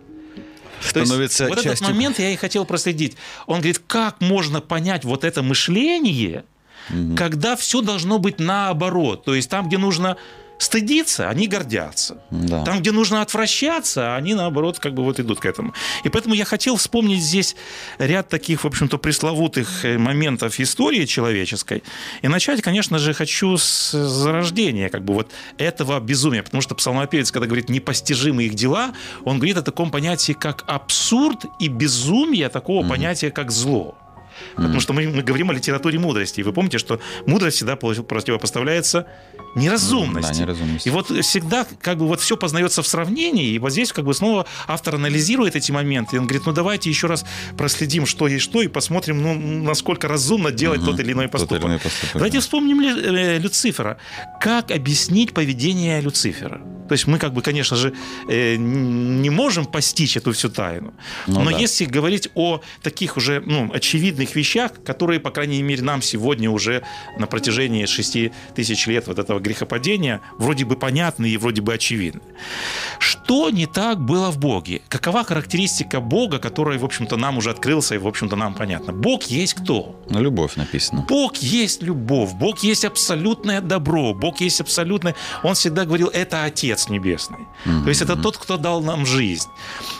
То 0.92 1.00
есть 1.00 1.08
Становится 1.08 1.48
вот 1.48 1.58
этот 1.58 1.70
частью... 1.72 1.88
момент 1.88 2.18
я 2.18 2.30
и 2.30 2.36
хотел 2.36 2.64
проследить. 2.64 3.16
Он 3.46 3.56
говорит, 3.58 3.80
как 3.86 4.20
можно 4.20 4.60
понять 4.60 5.04
вот 5.04 5.24
это 5.24 5.42
мышление, 5.42 6.44
Мгм. 6.90 7.16
когда 7.16 7.56
все 7.56 7.80
должно 7.80 8.18
быть 8.18 8.38
наоборот. 8.38 9.24
То 9.24 9.34
есть 9.34 9.50
там, 9.50 9.66
где 9.66 9.78
нужно 9.78 10.16
стыдиться, 10.58 11.28
они 11.28 11.48
гордятся. 11.48 12.18
Да. 12.30 12.64
Там, 12.64 12.80
где 12.80 12.92
нужно 12.92 13.22
отвращаться, 13.22 14.16
они, 14.16 14.34
наоборот, 14.34 14.78
как 14.78 14.94
бы 14.94 15.02
вот 15.02 15.20
идут 15.20 15.40
к 15.40 15.46
этому. 15.46 15.74
И 16.04 16.08
поэтому 16.08 16.34
я 16.34 16.44
хотел 16.44 16.76
вспомнить 16.76 17.22
здесь 17.22 17.56
ряд 17.98 18.28
таких, 18.28 18.64
в 18.64 18.66
общем-то, 18.66 18.98
пресловутых 18.98 19.84
э, 19.84 19.98
моментов 19.98 20.58
истории 20.60 21.04
человеческой. 21.04 21.82
И 22.22 22.28
начать, 22.28 22.62
конечно 22.62 22.98
же, 22.98 23.12
хочу 23.12 23.56
с 23.56 23.92
зарождения 23.92 24.88
как 24.88 25.04
бы 25.04 25.14
вот 25.14 25.30
этого 25.58 26.00
безумия. 26.00 26.42
Потому 26.42 26.62
что 26.62 26.74
псалмопевец, 26.74 27.30
когда 27.30 27.46
говорит 27.46 27.68
«непостижимы 27.68 28.44
их 28.44 28.54
дела», 28.54 28.94
он 29.24 29.36
говорит 29.36 29.56
о 29.58 29.62
таком 29.62 29.90
понятии, 29.90 30.32
как 30.32 30.64
абсурд 30.66 31.44
и 31.58 31.68
безумие 31.68 32.48
такого 32.48 32.86
понятия, 32.86 33.30
как 33.30 33.50
зло. 33.50 33.96
Потому 34.56 34.80
что 34.80 34.92
мы, 34.92 35.08
мы 35.08 35.22
говорим 35.22 35.50
о 35.50 35.54
литературе 35.54 35.98
мудрости. 35.98 36.40
И 36.40 36.42
вы 36.42 36.52
помните, 36.52 36.78
что 36.78 37.00
мудрость 37.26 37.56
всегда 37.56 37.76
противопоставляется 37.76 39.06
неразумности. 39.54 40.32
Да, 40.34 40.40
неразумности. 40.40 40.88
И 40.88 40.90
вот 40.90 41.08
всегда 41.24 41.66
как 41.80 41.98
бы 41.98 42.06
вот 42.06 42.20
все 42.20 42.36
познается 42.36 42.82
в 42.82 42.86
сравнении, 42.86 43.50
и 43.52 43.58
вот 43.58 43.72
здесь 43.72 43.92
как 43.92 44.04
бы 44.04 44.14
снова 44.14 44.46
автор 44.66 44.96
анализирует 44.96 45.56
эти 45.56 45.72
моменты, 45.72 46.16
и 46.16 46.18
он 46.18 46.26
говорит, 46.26 46.46
ну 46.46 46.52
давайте 46.52 46.90
еще 46.90 47.06
раз 47.06 47.24
проследим, 47.56 48.06
что 48.06 48.28
есть 48.28 48.44
что, 48.44 48.62
и 48.62 48.68
посмотрим, 48.68 49.22
ну, 49.22 49.34
насколько 49.62 50.08
разумно 50.08 50.50
делать 50.52 50.80
Мгм. 50.82 50.90
тот 50.90 51.00
или 51.00 51.12
иной 51.12 51.28
Тот 51.28 51.40
или 51.40 51.46
поступок. 51.46 51.64
иной 51.64 51.78
поступок, 51.78 52.10
Давайте 52.14 52.36
да. 52.38 52.40
вспомним 52.42 52.80
э, 52.80 53.38
Люцифера. 53.38 53.96
Как 54.40 54.70
объяснить 54.70 55.32
поведение 55.32 56.00
Люцифера? 56.00 56.60
То 56.88 56.92
есть 56.92 57.06
мы 57.06 57.18
как 57.18 57.32
бы, 57.32 57.42
конечно 57.42 57.76
же, 57.76 57.92
э, 58.28 58.56
не 58.56 59.30
можем 59.30 59.64
постичь 59.66 60.16
эту 60.16 60.32
всю 60.32 60.48
тайну. 60.48 60.94
Ну 61.26 61.42
Но 61.42 61.50
да. 61.50 61.58
если 61.58 61.84
говорить 61.84 62.28
о 62.34 62.60
таких 62.82 63.16
уже 63.16 63.42
ну, 63.46 63.70
очевидных 63.72 64.36
вещах, 64.36 64.72
которые, 64.84 65.20
по 65.20 65.30
крайней 65.30 65.62
мере, 65.62 65.82
нам 65.82 66.02
сегодня 66.02 66.50
уже 66.50 66.82
на 67.18 67.26
протяжении 67.26 67.86
6 67.86 68.32
тысяч 68.54 68.86
лет 68.86 69.06
вот 69.06 69.18
этого 69.18 69.40
грехопадения 69.40 70.20
вроде 70.38 70.64
бы 70.64 70.76
понятны 70.76 71.26
и 71.26 71.36
вроде 71.36 71.62
бы 71.62 71.74
очевидны. 71.74 72.20
Что 72.98 73.50
не 73.50 73.66
так 73.66 74.00
было 74.00 74.30
в 74.30 74.38
Боге? 74.38 74.82
Какова 74.88 75.24
характеристика 75.24 76.00
Бога, 76.00 76.38
которая, 76.38 76.78
в 76.78 76.84
общем-то, 76.84 77.16
нам 77.16 77.38
уже 77.38 77.50
открылся 77.50 77.94
и, 77.94 77.98
в 77.98 78.06
общем-то, 78.06 78.36
нам 78.36 78.54
понятно? 78.54 78.92
Бог 78.92 79.24
есть 79.24 79.54
кто? 79.54 80.00
Ну, 80.10 80.20
любовь 80.20 80.56
написано. 80.56 81.04
Бог 81.08 81.36
есть 81.36 81.82
любовь, 81.82 82.32
Бог 82.34 82.64
есть 82.64 82.84
абсолютное 82.84 83.60
добро, 83.60 84.14
Бог 84.14 84.40
есть 84.40 84.60
абсолютное... 84.60 85.14
Он 85.42 85.54
всегда 85.54 85.84
говорил, 85.84 86.08
это 86.08 86.44
Отец, 86.44 86.88
Небесный. 86.88 87.46
То 87.64 87.88
есть 87.88 88.02
это 88.02 88.16
тот, 88.16 88.36
кто 88.36 88.56
дал 88.56 88.82
нам 88.82 89.06
жизнь. 89.06 89.48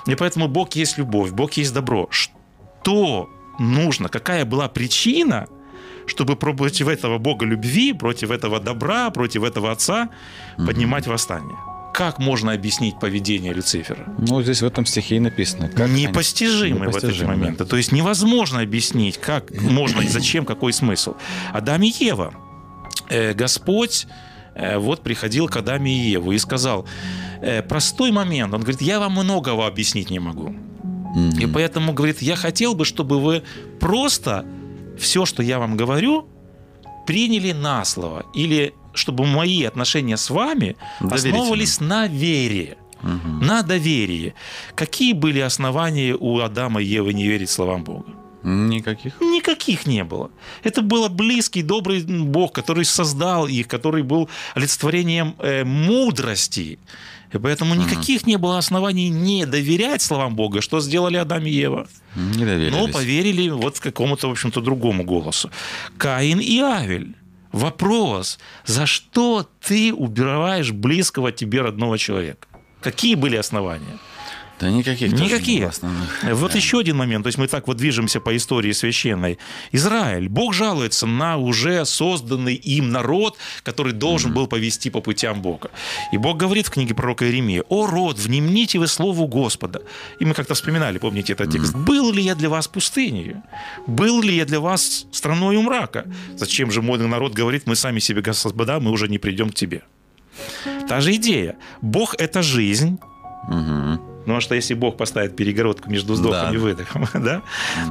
И 0.07 0.15
поэтому 0.15 0.49
Бог 0.49 0.77
есть 0.77 0.99
любовь, 0.99 1.31
Бог 1.31 1.53
есть 1.55 1.75
добро. 1.75 2.09
Что 2.11 3.29
нужно, 3.59 4.09
какая 4.09 4.45
была 4.45 4.69
причина, 4.69 5.47
чтобы 6.07 6.37
против 6.37 6.89
этого 6.89 7.19
Бога 7.19 7.47
любви, 7.47 7.93
против 7.93 8.31
этого 8.31 8.61
добра, 8.61 9.11
против 9.11 9.43
этого 9.43 9.73
Отца 9.73 10.09
поднимать 10.57 11.07
восстание? 11.07 11.57
Как 11.97 12.19
можно 12.19 12.53
объяснить 12.53 13.01
поведение 13.01 13.55
Люцифера? 13.55 14.05
Ну, 14.19 14.43
здесь 14.43 14.61
в 14.61 14.67
этом 14.67 14.85
стихе 14.85 15.17
и 15.17 15.21
написано. 15.21 15.69
Как 15.69 15.81
они- 15.87 16.03
непостижимы 16.03 16.81
в 16.81 16.83
эти 16.83 16.97
Непостижимы, 17.07 17.37
моменты. 17.37 17.65
да. 17.65 17.71
То 17.71 17.79
есть 17.79 17.91
невозможно 17.91 18.61
объяснить, 18.61 19.17
как 19.17 19.51
можно 19.63 20.03
и 20.03 20.09
зачем, 20.09 20.45
какой 20.45 20.75
смысл. 20.75 21.15
Адам 21.55 21.83
и 21.83 21.89
Ева. 21.89 22.35
Э, 23.09 23.33
Господь 23.33 24.07
э, 24.55 24.77
вот 24.77 25.03
приходил 25.03 25.49
к 25.49 25.57
Адаме 25.57 25.91
и 25.91 26.11
Еву 26.11 26.33
и 26.33 26.39
сказал, 26.39 26.87
э, 27.41 27.63
простой 27.63 28.13
момент, 28.13 28.53
он 28.53 28.61
говорит, 28.61 28.83
я 28.83 29.01
вам 29.01 29.13
многого 29.13 29.67
объяснить 29.67 30.11
не 30.11 30.19
могу. 30.19 30.51
Мгм. 31.15 31.39
И 31.39 31.47
поэтому, 31.47 31.95
говорит, 31.95 32.21
я 32.21 32.37
хотел 32.37 32.75
бы, 32.75 32.85
чтобы 32.85 33.21
вы 33.21 33.43
просто 33.81 34.45
все, 34.99 35.25
что 35.25 35.43
я 35.43 35.59
вам 35.59 35.79
говорю, 35.79 36.29
приняли 37.07 37.53
на 37.53 37.85
слово. 37.87 38.27
Или 38.35 38.75
чтобы 38.97 39.27
мои 39.27 39.65
отношения 39.65 40.17
с 40.17 40.31
вами 40.31 40.77
основывались 41.01 41.81
на 41.81 42.07
вере 42.09 42.77
Мгм. 43.03 43.41
на 43.47 43.63
доверие. 43.63 44.33
Какие 44.75 45.13
были 45.13 45.41
основания 45.41 46.17
у 46.19 46.41
Адама 46.41 46.81
и 46.81 46.87
Евы 46.87 47.13
не 47.13 47.27
верить 47.29 47.51
словам 47.51 47.85
Бога? 47.85 48.07
Никаких. 48.43 49.21
Никаких 49.21 49.87
не 49.87 50.05
было. 50.05 50.31
Это 50.65 50.81
был 50.81 51.09
близкий, 51.09 51.63
добрый 51.63 52.03
Бог, 52.03 52.53
который 52.53 52.85
создал 52.85 53.47
их, 53.49 53.67
который 53.69 54.03
был 54.03 54.29
олицетворением 54.55 55.35
э, 55.41 55.65
мудрости. 55.65 56.79
И 57.35 57.39
поэтому 57.39 57.75
никаких 57.75 58.27
не 58.27 58.39
было 58.39 58.57
оснований 58.59 59.11
не 59.11 59.47
доверять 59.47 60.01
словам 60.01 60.37
Бога. 60.37 60.61
Что 60.63 60.81
сделали 60.81 61.17
Адам 61.17 61.45
и 61.45 61.51
Ева? 61.51 61.87
Не 62.15 62.45
доверились. 62.45 62.73
Но 62.73 62.89
поверили 62.89 63.49
вот 63.51 63.81
какому-то, 63.81 64.29
в 64.29 64.31
общем-то, 64.31 64.61
другому 64.61 65.03
голосу. 65.05 65.51
Каин 65.99 66.39
и 66.39 66.59
Авель. 66.61 67.15
Вопрос, 67.57 68.39
за 68.67 68.85
что 68.85 69.49
ты 69.67 69.95
убираешь 69.95 70.73
близкого 70.73 71.33
тебе 71.33 71.63
родного 71.63 71.97
человека? 71.97 72.47
Какие 72.83 73.15
были 73.15 73.37
основания? 73.37 73.99
Да 74.61 74.71
никаких. 74.71 75.69
основных. 75.69 76.25
Вот 76.33 76.53
Да. 76.53 76.59
еще 76.59 76.79
один 76.79 76.97
момент. 76.97 77.25
То 77.25 77.29
есть 77.29 77.39
мы 77.39 77.47
так 77.47 77.67
вот 77.67 77.77
движемся 77.77 78.21
по 78.21 78.35
истории 78.37 78.73
священной. 78.73 79.39
Израиль. 79.73 80.29
Бог 80.29 80.55
жалуется 80.55 81.07
на 81.07 81.37
уже 81.37 81.85
созданный 81.85 82.55
им 82.55 82.91
народ, 82.91 83.37
который 83.63 83.93
должен 83.93 84.33
был 84.33 84.47
повести 84.47 84.91
по 84.91 85.01
путям 85.01 85.43
Бога. 85.43 85.71
И 86.13 86.19
Бог 86.19 86.39
говорит 86.39 86.67
в 86.67 86.71
книге 86.71 86.95
пророка 86.95 87.25
Иеремии, 87.27 87.63
«О, 87.69 87.87
род, 87.87 88.19
внемните 88.19 88.79
вы 88.79 88.87
слову 88.87 89.27
Господа». 89.27 89.83
И 90.21 90.25
мы 90.25 90.33
как-то 90.35 90.55
вспоминали, 90.55 90.99
помните 90.99 91.35
этот 91.35 91.51
текст. 91.53 91.75
«Был 91.75 92.13
ли 92.13 92.23
я 92.23 92.35
для 92.35 92.49
вас 92.49 92.67
пустыней? 92.69 93.37
Был 93.87 94.23
ли 94.23 94.35
я 94.37 94.45
для 94.47 94.61
вас 94.61 95.07
страною 95.13 95.63
мрака? 95.63 96.07
Зачем 96.37 96.71
же 96.71 96.81
мой 96.81 96.99
народ 96.99 97.35
говорит, 97.35 97.67
мы 97.67 97.77
сами 97.77 98.01
себе 98.01 98.23
господа, 98.23 98.81
мы 98.81 98.91
уже 98.91 99.09
не 99.09 99.19
придем 99.19 99.51
к 99.51 99.55
тебе?» 99.55 99.83
Та 100.89 101.01
же 101.01 101.15
идея. 101.15 101.57
Бог– 101.83 102.15
это 102.19 102.43
жизнь, 102.43 102.99
Мгм. 103.49 104.01
Потому 104.27 104.41
что 104.41 104.55
если 104.57 104.75
Бог 104.75 104.97
поставит 104.97 105.37
перегородку 105.37 105.89
между 105.89 106.15
вздохом 106.15 106.49
Да. 106.51 106.55
и 106.55 106.57
выдохом, 106.57 107.07
да? 107.15 107.43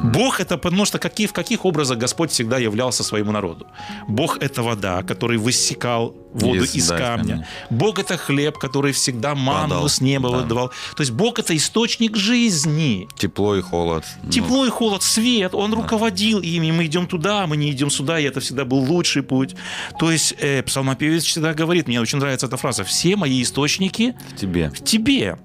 Бог 0.03 0.39
это 0.41 0.57
потому 0.57 0.83
что 0.85 0.99
какие, 0.99 1.27
в 1.27 1.33
каких 1.33 1.63
образах 1.65 1.97
Господь 1.97 2.29
всегда 2.31 2.57
являлся 2.57 3.03
своему 3.03 3.31
народу. 3.31 3.65
Бог 4.09 4.37
это 4.41 4.61
вода, 4.61 5.01
который 5.03 5.37
высекал 5.37 6.13
воду 6.33 6.63
Из- 6.65 6.75
из, 6.75 6.87
да, 6.89 6.97
камня. 6.97 7.47
Бог 7.69 7.99
это 7.99 8.17
хлеб, 8.17 8.57
который 8.57 8.91
всегда 8.91 9.33
манну 9.33 9.75
Падал, 9.75 9.87
с 9.89 10.01
неба 10.01 10.29
да. 10.29 10.37
выдавал. 10.39 10.71
То 10.97 11.01
есть 11.03 11.11
Бог 11.13 11.39
это 11.39 11.55
источник 11.55 12.17
жизни. 12.17 13.07
Тепло 13.17 13.55
и 13.55 13.61
холод. 13.61 14.03
Ну, 14.23 14.29
Тепло 14.29 14.65
и 14.65 14.69
холод, 14.69 15.03
свет, 15.03 15.55
он 15.55 15.73
руководил 15.73 16.41
ими, 16.41 16.71
мы 16.71 16.85
идем 16.87 17.07
туда, 17.07 17.47
мы 17.47 17.55
не 17.55 17.71
идем 17.71 17.89
сюда, 17.89 18.19
и 18.19 18.23
это 18.25 18.41
всегда 18.41 18.65
был 18.65 18.79
лучший 18.79 19.23
путь. 19.23 19.55
То 19.99 20.11
есть 20.11 20.35
э, 20.39 20.61
псалмопевец 20.63 21.23
всегда 21.23 21.53
говорит, 21.53 21.87
мне 21.87 22.01
очень 22.01 22.17
нравится 22.19 22.47
эта 22.47 22.57
фраза, 22.57 22.83
все 22.83 23.15
мои 23.15 23.41
источники 23.41 24.13
в 24.35 24.35
тебе. 24.35 24.69
в 24.69 24.83
тебе. 24.83 25.37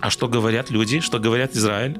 А 0.00 0.10
что 0.10 0.28
говорят 0.28 0.70
люди, 0.70 1.00
что 1.00 1.18
говорят 1.18 1.54
Израиль? 1.56 1.98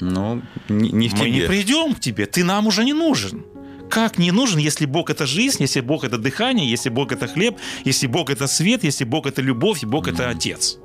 Ну, 0.00 0.42
не, 0.68 0.90
не 0.90 1.08
в 1.08 1.12
Мы 1.12 1.18
тебе. 1.18 1.30
не 1.30 1.40
придем 1.46 1.94
к 1.94 2.00
тебе, 2.00 2.26
ты 2.26 2.44
нам 2.44 2.66
уже 2.66 2.84
не 2.84 2.92
нужен. 2.94 3.44
Как 3.90 4.18
не 4.18 4.30
нужен, 4.30 4.58
если 4.60 4.86
Бог 4.86 5.10
это 5.10 5.26
жизнь, 5.26 5.62
если 5.62 5.80
Бог 5.80 6.04
это 6.04 6.16
дыхание, 6.16 6.70
если 6.70 6.90
Бог 6.90 7.12
это 7.12 7.26
хлеб, 7.26 7.56
если 7.84 8.06
Бог 8.06 8.30
это 8.30 8.46
свет, 8.46 8.84
если 8.84 9.04
Бог 9.04 9.26
это 9.26 9.42
любовь, 9.42 9.82
и 9.82 9.86
Бог 9.86 10.08
это 10.08 10.28
Отец? 10.30 10.78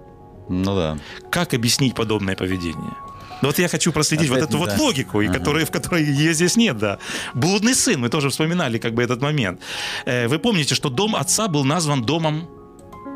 Ну 0.49 0.75
да. 0.75 0.97
Как 1.31 1.53
объяснить 1.53 1.95
подобное 1.95 2.35
поведение? 2.35 2.93
Ну 3.41 3.49
вот 3.49 3.59
я 3.59 3.67
хочу 3.67 3.91
проследить 3.91 4.29
Опять 4.29 4.41
вот 4.43 4.49
эту 4.49 4.57
вот 4.57 4.69
да. 4.69 4.77
логику, 4.83 5.21
и 5.21 5.27
Ага. 5.27 5.39
которой, 5.39 5.65
в 5.65 5.71
которой 5.71 6.03
ее 6.03 6.33
здесь 6.33 6.55
нет, 6.57 6.77
да. 6.77 6.97
Блудный 7.33 7.75
сын, 7.75 7.99
мы 7.99 8.09
тоже 8.09 8.29
вспоминали 8.29 8.77
как 8.79 8.93
бы 8.93 9.03
этот 9.03 9.21
момент. 9.21 9.61
Э, 10.05 10.27
Вы 10.27 10.39
помните, 10.39 10.73
что 10.75 10.89
дом 10.89 11.15
отца 11.15 11.47
был 11.47 11.63
назван 11.63 12.01
домом 12.03 12.47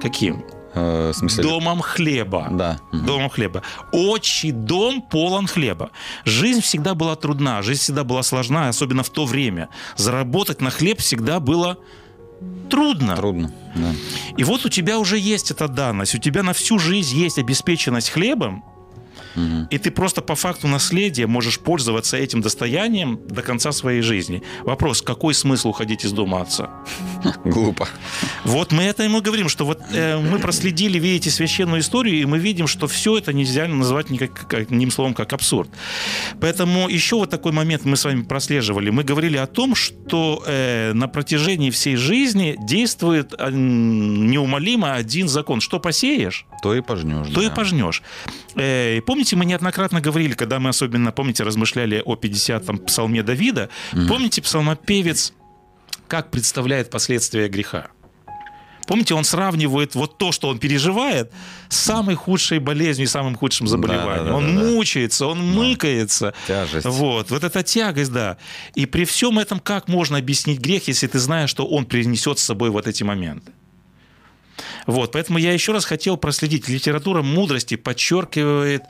каким? 0.01 0.43
Э, 0.73 1.11
в 1.13 1.17
смысле? 1.17 1.43
Домом 1.43 1.81
хлеба. 1.81 2.47
Да. 2.51 2.79
Мгм. 2.91 3.05
домом 3.05 3.29
хлеба. 3.29 3.61
Отчий 3.91 4.51
дом 4.51 5.01
полон 5.01 5.47
хлеба. 5.47 5.89
Жизнь 6.25 6.61
всегда 6.61 6.93
была 6.95 7.15
трудна, 7.15 7.61
жизнь 7.61 7.81
всегда 7.81 8.03
была 8.03 8.23
сложна, 8.23 8.69
особенно 8.69 9.03
в 9.03 9.09
то 9.09 9.25
время. 9.25 9.69
Заработать 9.95 10.61
на 10.61 10.69
хлеб 10.69 10.99
всегда 10.99 11.39
было 11.39 11.77
трудно. 12.69 13.15
Трудно. 13.15 13.51
Да. 13.75 13.91
И 14.37 14.43
вот 14.43 14.65
у 14.65 14.69
тебя 14.69 14.99
уже 14.99 15.17
есть 15.17 15.51
эта 15.51 15.67
данность, 15.67 16.15
у 16.15 16.17
тебя 16.17 16.43
на 16.43 16.53
всю 16.53 16.79
жизнь 16.79 17.17
есть 17.17 17.37
обеспеченность 17.37 18.09
хлебом, 18.09 18.63
Мгм. 19.35 19.67
и 19.69 19.77
ты 19.77 19.91
просто 19.91 20.21
по 20.21 20.35
факту 20.35 20.67
наследия 20.67 21.27
можешь 21.27 21.59
пользоваться 21.59 22.17
этим 22.17 22.41
достоянием 22.41 23.19
до 23.27 23.41
конца 23.41 23.71
своей 23.71 24.01
жизни. 24.01 24.41
Вопрос, 24.63 25.01
какой 25.01 25.33
смысл 25.33 25.69
уходить 25.69 26.05
из 26.05 26.11
дома 26.11 26.41
отца? 26.41 26.69
Глупо. 27.45 27.87
Вот 28.43 28.71
мы 28.71 28.83
это 28.83 29.03
ему 29.03 29.21
говорим, 29.21 29.49
что 29.49 29.65
вот 29.65 29.79
э, 29.93 30.17
мы 30.19 30.39
проследили, 30.39 30.99
видите, 30.99 31.29
священную 31.29 31.81
историю, 31.81 32.21
и 32.21 32.25
мы 32.25 32.39
видим, 32.39 32.67
что 32.67 32.87
все 32.87 33.17
это 33.17 33.33
нельзя 33.33 33.67
назвать 33.67 34.09
никак, 34.09 34.33
как- 34.47 34.53
одним 34.71 34.91
словом, 34.91 35.13
как 35.13 35.33
абсурд. 35.33 35.69
Поэтому 36.41 36.89
еще 36.89 37.15
вот 37.15 37.29
такой 37.29 37.51
момент 37.51 37.85
мы 37.85 37.95
с 37.97 38.05
вами 38.05 38.23
прослеживали. 38.23 38.89
Мы 38.89 39.03
говорили 39.03 39.37
о 39.37 39.47
том, 39.47 39.75
что 39.75 40.43
э, 40.47 40.93
на 40.93 41.07
протяжении 41.07 41.69
всей 41.69 41.95
жизни 41.95 42.55
действует 42.67 43.33
э, 43.37 43.49
неумолимо 43.51 44.93
один 44.93 45.27
закон. 45.27 45.61
Что 45.61 45.79
посеешь, 45.79 46.45
То 46.63 46.73
и 46.75 46.81
пожнешь. 46.81 47.27
то 47.33 47.41
и 47.41 47.47
да. 47.47 47.55
пожнешь. 47.55 48.01
Э, 48.55 48.97
и 48.97 49.01
помните, 49.29 49.35
мы 49.35 49.45
неоднократно 49.45 50.01
говорили, 50.01 50.33
когда 50.33 50.59
мы 50.59 50.69
особенно, 50.69 51.11
помните, 51.11 51.43
размышляли 51.43 52.01
о 52.05 52.15
50-м 52.15 52.79
псалме 52.79 53.23
Давида, 53.23 53.69
помните, 54.07 54.41
псалмопевец 54.41 55.33
как 56.07 56.31
представляет 56.31 56.89
последствия 56.89 57.47
греха? 57.47 57.89
Помните, 58.87 59.13
он 59.13 59.23
сравнивает 59.23 59.93
вот 59.93 60.17
то, 60.17 60.31
что 60.31 60.47
он 60.47 60.57
переживает, 60.57 61.31
с 61.69 61.77
самой 61.77 62.15
худшей 62.15 62.57
болезнью 62.57 63.05
и 63.05 63.07
самым 63.07 63.35
худшим 63.35 63.67
заболеванием. 63.67 64.25
да, 64.25 64.35
он 64.35 64.55
да, 64.55 64.61
да. 64.61 64.67
мучается, 64.67 65.27
он 65.27 65.39
мыкается. 65.45 66.33
Тяжесть. 66.47 66.87
Вот, 66.87 67.29
вот 67.29 67.43
эта 67.43 67.61
тягость, 67.61 68.11
да. 68.11 68.37
И 68.73 68.87
при 68.87 69.05
всем 69.05 69.37
этом 69.37 69.59
как 69.59 69.87
можно 69.87 70.17
объяснить 70.17 70.59
грех, 70.59 70.87
если 70.87 71.05
ты 71.05 71.19
знаешь, 71.19 71.51
что 71.51 71.67
он 71.67 71.85
принесет 71.85 72.39
с 72.39 72.43
собой 72.43 72.71
вот 72.71 72.87
эти 72.87 73.03
моменты? 73.03 73.51
Вот, 74.87 75.11
поэтому 75.11 75.37
я 75.37 75.53
еще 75.53 75.71
раз 75.71 75.85
хотел 75.85 76.17
проследить. 76.17 76.67
Литература 76.67 77.21
мудрости 77.21 77.75
подчеркивает 77.75 78.83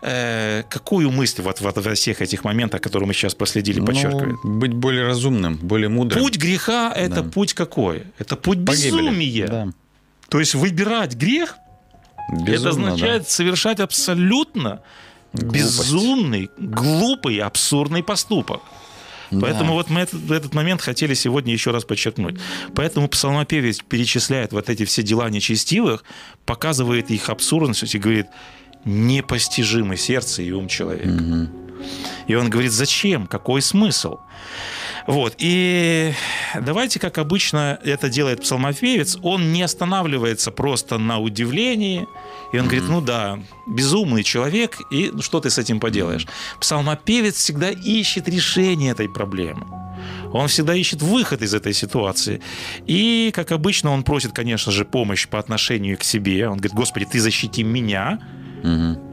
какую 0.00 1.10
мысль 1.10 1.42
вот, 1.42 1.60
вот 1.60 1.76
во 1.84 1.94
всех 1.94 2.22
этих 2.22 2.44
моментах, 2.44 2.80
которые 2.80 3.06
мы 3.08 3.14
сейчас 3.14 3.34
проследили, 3.34 3.80
Ну, 3.80 3.86
подчеркивает? 3.86 4.36
быть 4.44 4.72
более 4.72 5.04
разумным, 5.04 5.56
более 5.56 5.88
мудрым. 5.88 6.22
Путь 6.22 6.36
греха– 6.38 6.92
это 6.96 7.22
Да. 7.22 7.30
путь 7.30 7.52
какой? 7.54 8.04
Это 8.18 8.36
путь 8.36 8.64
Погибели. 8.64 8.90
безумия. 8.90 9.46
Да. 9.48 9.68
То 10.28 10.38
есть 10.40 10.54
выбирать 10.54 11.14
грех 11.14 11.56
это 12.46 12.68
означает 12.68 13.28
совершать 13.28 13.80
абсолютно 13.80 14.82
Глупость. 15.32 15.52
безумный, 15.54 16.50
глупый, 16.58 17.38
абсурдный 17.38 18.02
поступок. 18.02 18.60
Да. 19.30 19.40
Поэтому 19.42 19.74
вот 19.74 19.90
мы 19.90 20.00
этот, 20.00 20.30
этот 20.30 20.54
момент 20.54 20.80
хотели 20.80 21.12
сегодня 21.14 21.52
еще 21.52 21.70
раз 21.70 21.84
подчеркнуть. 21.84 22.38
Поэтому 22.74 23.08
псалмопевец 23.08 23.80
перечисляет 23.86 24.52
вот 24.52 24.70
эти 24.70 24.84
все 24.86 25.02
дела 25.02 25.28
нечестивых, 25.28 26.02
показывает 26.46 27.10
их 27.10 27.28
абсурдность 27.28 27.94
и 27.94 27.98
говорит, 27.98 28.26
непостижимый 28.84 29.96
сердце 29.96 30.42
и 30.42 30.52
ум 30.52 30.68
человека. 30.68 31.08
Мгм. 31.08 31.50
И 32.26 32.34
он 32.34 32.50
говорит, 32.50 32.72
зачем, 32.72 33.26
какой 33.26 33.62
смысл? 33.62 34.18
Вот, 35.06 35.36
и 35.38 36.12
давайте, 36.60 37.00
как 37.00 37.16
обычно 37.16 37.78
это 37.82 38.10
делает 38.10 38.42
псалмопевец, 38.42 39.16
он 39.22 39.52
не 39.54 39.62
останавливается 39.62 40.50
просто 40.50 40.98
на 40.98 41.18
удивлении, 41.18 42.06
и 42.52 42.58
он 42.58 42.66
говорит, 42.66 42.88
ну 42.88 43.00
да, 43.00 43.38
безумный 43.66 44.22
человек, 44.22 44.76
и 44.90 45.10
ну, 45.10 45.22
что 45.22 45.40
ты 45.40 45.48
с 45.48 45.56
этим 45.56 45.80
поделаешь? 45.80 46.26
Псалмопевец 46.60 47.36
всегда 47.36 47.70
ищет 47.70 48.28
решение 48.28 48.92
этой 48.92 49.08
проблемы. 49.08 49.66
Он 50.32 50.48
всегда 50.48 50.74
ищет 50.74 51.00
выход 51.00 51.40
из 51.40 51.54
этой 51.54 51.72
ситуации. 51.72 52.42
И, 52.86 53.32
как 53.34 53.50
обычно, 53.50 53.90
он 53.90 54.02
просит, 54.02 54.32
конечно 54.32 54.72
же, 54.72 54.84
помощь 54.84 55.26
по 55.26 55.38
отношению 55.38 55.96
к 55.96 56.04
себе. 56.04 56.48
Он 56.48 56.58
говорит, 56.58 56.74
Господи, 56.74 57.06
ты 57.06 57.18
защити 57.18 57.62
меня, 57.62 58.20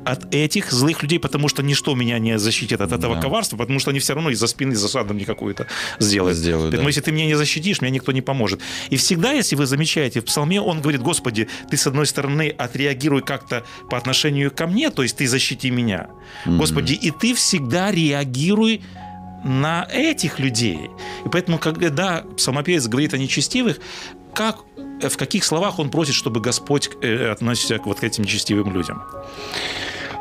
от 0.06 0.34
этих 0.34 0.72
злых 0.72 1.02
людей, 1.02 1.20
потому 1.20 1.50
что 1.50 1.64
ничто 1.64 1.96
меня 1.96 2.20
не 2.20 2.38
защитит 2.38 2.80
от 2.80 2.92
этого 2.92 3.16
Да. 3.16 3.22
коварства, 3.22 3.58
потому 3.58 3.80
что 3.80 3.90
они 3.92 4.00
все 4.00 4.14
равно 4.14 4.30
из-за 4.30 4.48
спины 4.48 4.76
засаду 4.76 5.14
мне 5.14 5.26
какую-то 5.26 5.66
сделают. 6.00 6.38
Сделают, 6.38 6.72
Поэтому 6.72 6.84
да. 6.84 6.90
если 6.90 7.02
ты 7.02 7.12
меня 7.12 7.26
не 7.26 7.36
защитишь, 7.36 7.82
мне 7.82 7.90
никто 7.90 8.12
не 8.12 8.22
поможет. 8.22 8.62
И 8.92 8.98
всегда, 8.98 9.32
если 9.32 9.56
вы 9.56 9.66
замечаете, 9.66 10.22
в 10.22 10.26
псалме 10.26 10.62
он 10.62 10.82
говорит, 10.82 11.02
Господи, 11.02 11.48
ты 11.72 11.78
с 11.78 11.88
одной 11.88 12.06
стороны 12.06 12.54
отреагируй 12.56 13.22
как-то 13.24 13.64
по 13.90 13.98
отношению 13.98 14.52
ко 14.52 14.68
мне, 14.68 14.90
то 14.92 15.02
есть 15.04 15.18
ты 15.18 15.28
защити 15.28 15.72
меня. 15.72 16.08
Господи, 16.46 16.94
и 16.94 17.12
ты 17.12 17.34
всегда 17.34 17.92
реагируй 17.92 18.82
на 19.44 19.88
этих 19.92 20.40
людей. 20.40 20.90
И 21.26 21.30
поэтому, 21.30 21.60
когда 21.60 22.24
псалмопевец 22.36 22.88
говорит 22.88 23.14
о 23.14 23.18
нечестивых, 23.18 23.80
как, 24.36 24.60
э, 25.02 25.10
в 25.10 25.18
каких 25.18 25.44
словах 25.44 25.80
он 25.80 25.90
просит, 25.90 26.14
чтобы 26.14 26.40
Господь 26.42 26.90
э, 27.02 27.32
относится 27.32 27.80
к 27.80 27.86
вот 27.86 28.00
к 28.00 28.04
этим 28.04 28.24
нечестивым 28.24 28.74
людям? 28.74 29.02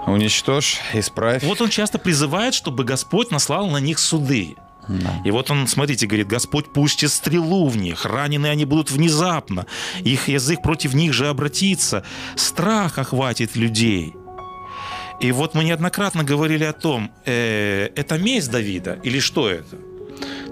Уничтожь, 0.06 0.80
исправь. 0.94 1.42
Вот 1.42 1.60
он 1.60 1.68
часто 1.68 1.98
призывает, 1.98 2.54
чтобы 2.54 2.84
Господь 2.84 3.30
наслал 3.30 3.68
на 3.68 3.78
них 3.78 3.98
суды. 3.98 4.56
И 5.24 5.30
вот 5.30 5.50
он, 5.50 5.66
смотрите, 5.66 6.06
говорит, 6.06 6.26
Господь 6.26 6.70
пустит 6.72 7.10
стрелу 7.10 7.68
в 7.68 7.76
них, 7.78 8.04
раненые 8.04 8.52
они 8.52 8.66
будут 8.66 8.90
внезапно, 8.90 9.64
их 10.00 10.28
язык 10.28 10.62
против 10.62 10.92
них 10.92 11.14
же 11.14 11.28
обратится, 11.28 12.04
страх 12.36 12.98
охватит 12.98 13.56
людей. 13.56 14.14
И 15.20 15.32
вот 15.32 15.54
мы 15.54 15.64
неоднократно 15.64 16.22
говорили 16.22 16.64
о 16.64 16.74
том, 16.74 17.10
э, 17.24 17.88
это 17.96 18.18
месть 18.18 18.50
Давида 18.50 19.00
или 19.02 19.20
что 19.20 19.48
это? 19.48 19.78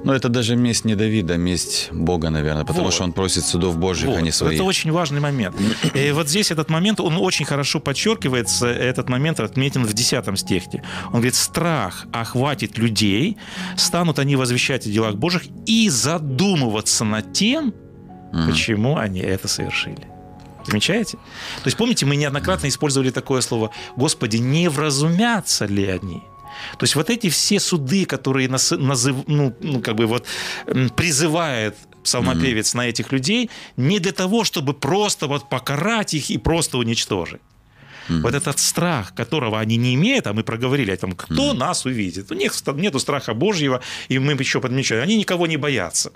Но 0.04 0.14
это 0.14 0.28
даже 0.28 0.56
месть 0.56 0.84
не 0.84 0.94
Давида, 0.96 1.36
месть 1.36 1.90
Бога, 1.92 2.30
наверное, 2.30 2.64
потому 2.64 2.86
Вот. 2.86 2.94
что 2.94 3.04
он 3.04 3.12
просит 3.12 3.44
судов 3.44 3.76
Божьих, 3.78 4.08
Вот. 4.08 4.18
а 4.18 4.20
не 4.20 4.32
своих. 4.32 4.54
Это 4.54 4.64
очень 4.64 4.90
важный 4.90 5.20
момент. 5.20 5.56
И 5.94 6.10
вот 6.12 6.28
здесь 6.28 6.50
этот 6.50 6.70
момент, 6.70 7.00
он 7.00 7.16
очень 7.18 7.44
хорошо 7.44 7.78
подчеркивается, 7.80 8.66
этот 8.66 9.08
момент 9.08 9.40
отметен 9.40 9.84
в 9.84 9.92
10 9.92 10.38
стихе. 10.38 10.82
Он 11.06 11.14
говорит, 11.14 11.34
страх 11.34 12.06
охватит 12.12 12.78
людей, 12.78 13.36
станут 13.76 14.18
они 14.18 14.36
возвещать 14.36 14.86
о 14.86 14.90
делах 14.90 15.14
Божьих 15.14 15.42
и 15.66 15.88
задумываться 15.88 17.04
над 17.04 17.32
тем, 17.32 17.72
почему 18.46 18.96
они 18.96 19.20
это 19.20 19.46
совершили. 19.48 20.08
Замечаете? 20.66 21.16
То 21.16 21.66
есть, 21.66 21.76
помните, 21.76 22.06
мы 22.06 22.16
неоднократно 22.16 22.68
использовали 22.68 23.10
такое 23.10 23.40
слово 23.40 23.70
«Господи, 23.96 24.36
не 24.36 24.68
вразумятся 24.68 25.66
ли 25.66 25.86
они?» 25.86 26.22
То 26.78 26.84
есть 26.84 26.96
вот 26.96 27.10
эти 27.10 27.28
все 27.28 27.60
суды, 27.60 28.04
которые 28.04 28.48
нас, 28.48 28.72
назыв- 28.72 29.24
ну, 29.26 29.54
ну, 29.60 29.80
как 29.80 29.96
бы 29.96 30.06
вот 30.06 30.26
призывает 30.96 31.76
псалмопевец 32.04 32.74
на 32.74 32.88
этих 32.88 33.12
людей, 33.12 33.50
не 33.76 33.98
для 33.98 34.12
того, 34.12 34.44
чтобы 34.44 34.74
просто 34.74 35.26
вот 35.26 35.48
покарать 35.48 36.14
их 36.14 36.30
и 36.30 36.38
просто 36.38 36.78
уничтожить. 36.78 37.40
Вот 38.08 38.34
этот 38.34 38.58
страх, 38.58 39.14
которого 39.14 39.58
они 39.60 39.76
не 39.76 39.94
имеют, 39.94 40.26
а 40.26 40.32
мы 40.32 40.42
проговорили 40.42 40.90
о 40.90 40.96
том, 40.96 41.12
кто 41.12 41.52
нас 41.54 41.86
увидит. 41.86 42.30
У 42.30 42.34
них 42.34 42.52
нет 42.74 43.00
страха 43.00 43.34
Божьего, 43.34 43.80
и 44.08 44.18
мы 44.18 44.32
еще 44.32 44.60
подмечаем, 44.60 45.02
они 45.02 45.16
никого 45.16 45.46
не 45.46 45.56
боятся. 45.56 46.12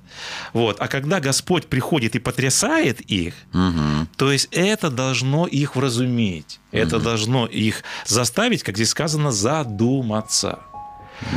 Вот. 0.52 0.76
А 0.80 0.88
когда 0.88 1.20
Господь 1.20 1.66
приходит 1.66 2.16
и 2.16 2.18
потрясает 2.18 3.00
их, 3.00 3.34
Мгм. 3.52 4.08
то 4.16 4.32
есть 4.32 4.48
это 4.52 4.90
должно 4.90 5.46
их 5.46 5.76
вразумить, 5.76 6.60
это 6.72 6.98
должно 6.98 7.46
их 7.46 7.82
заставить, 8.06 8.62
как 8.62 8.76
здесь 8.76 8.90
сказано, 8.90 9.30
задуматься. 9.32 10.58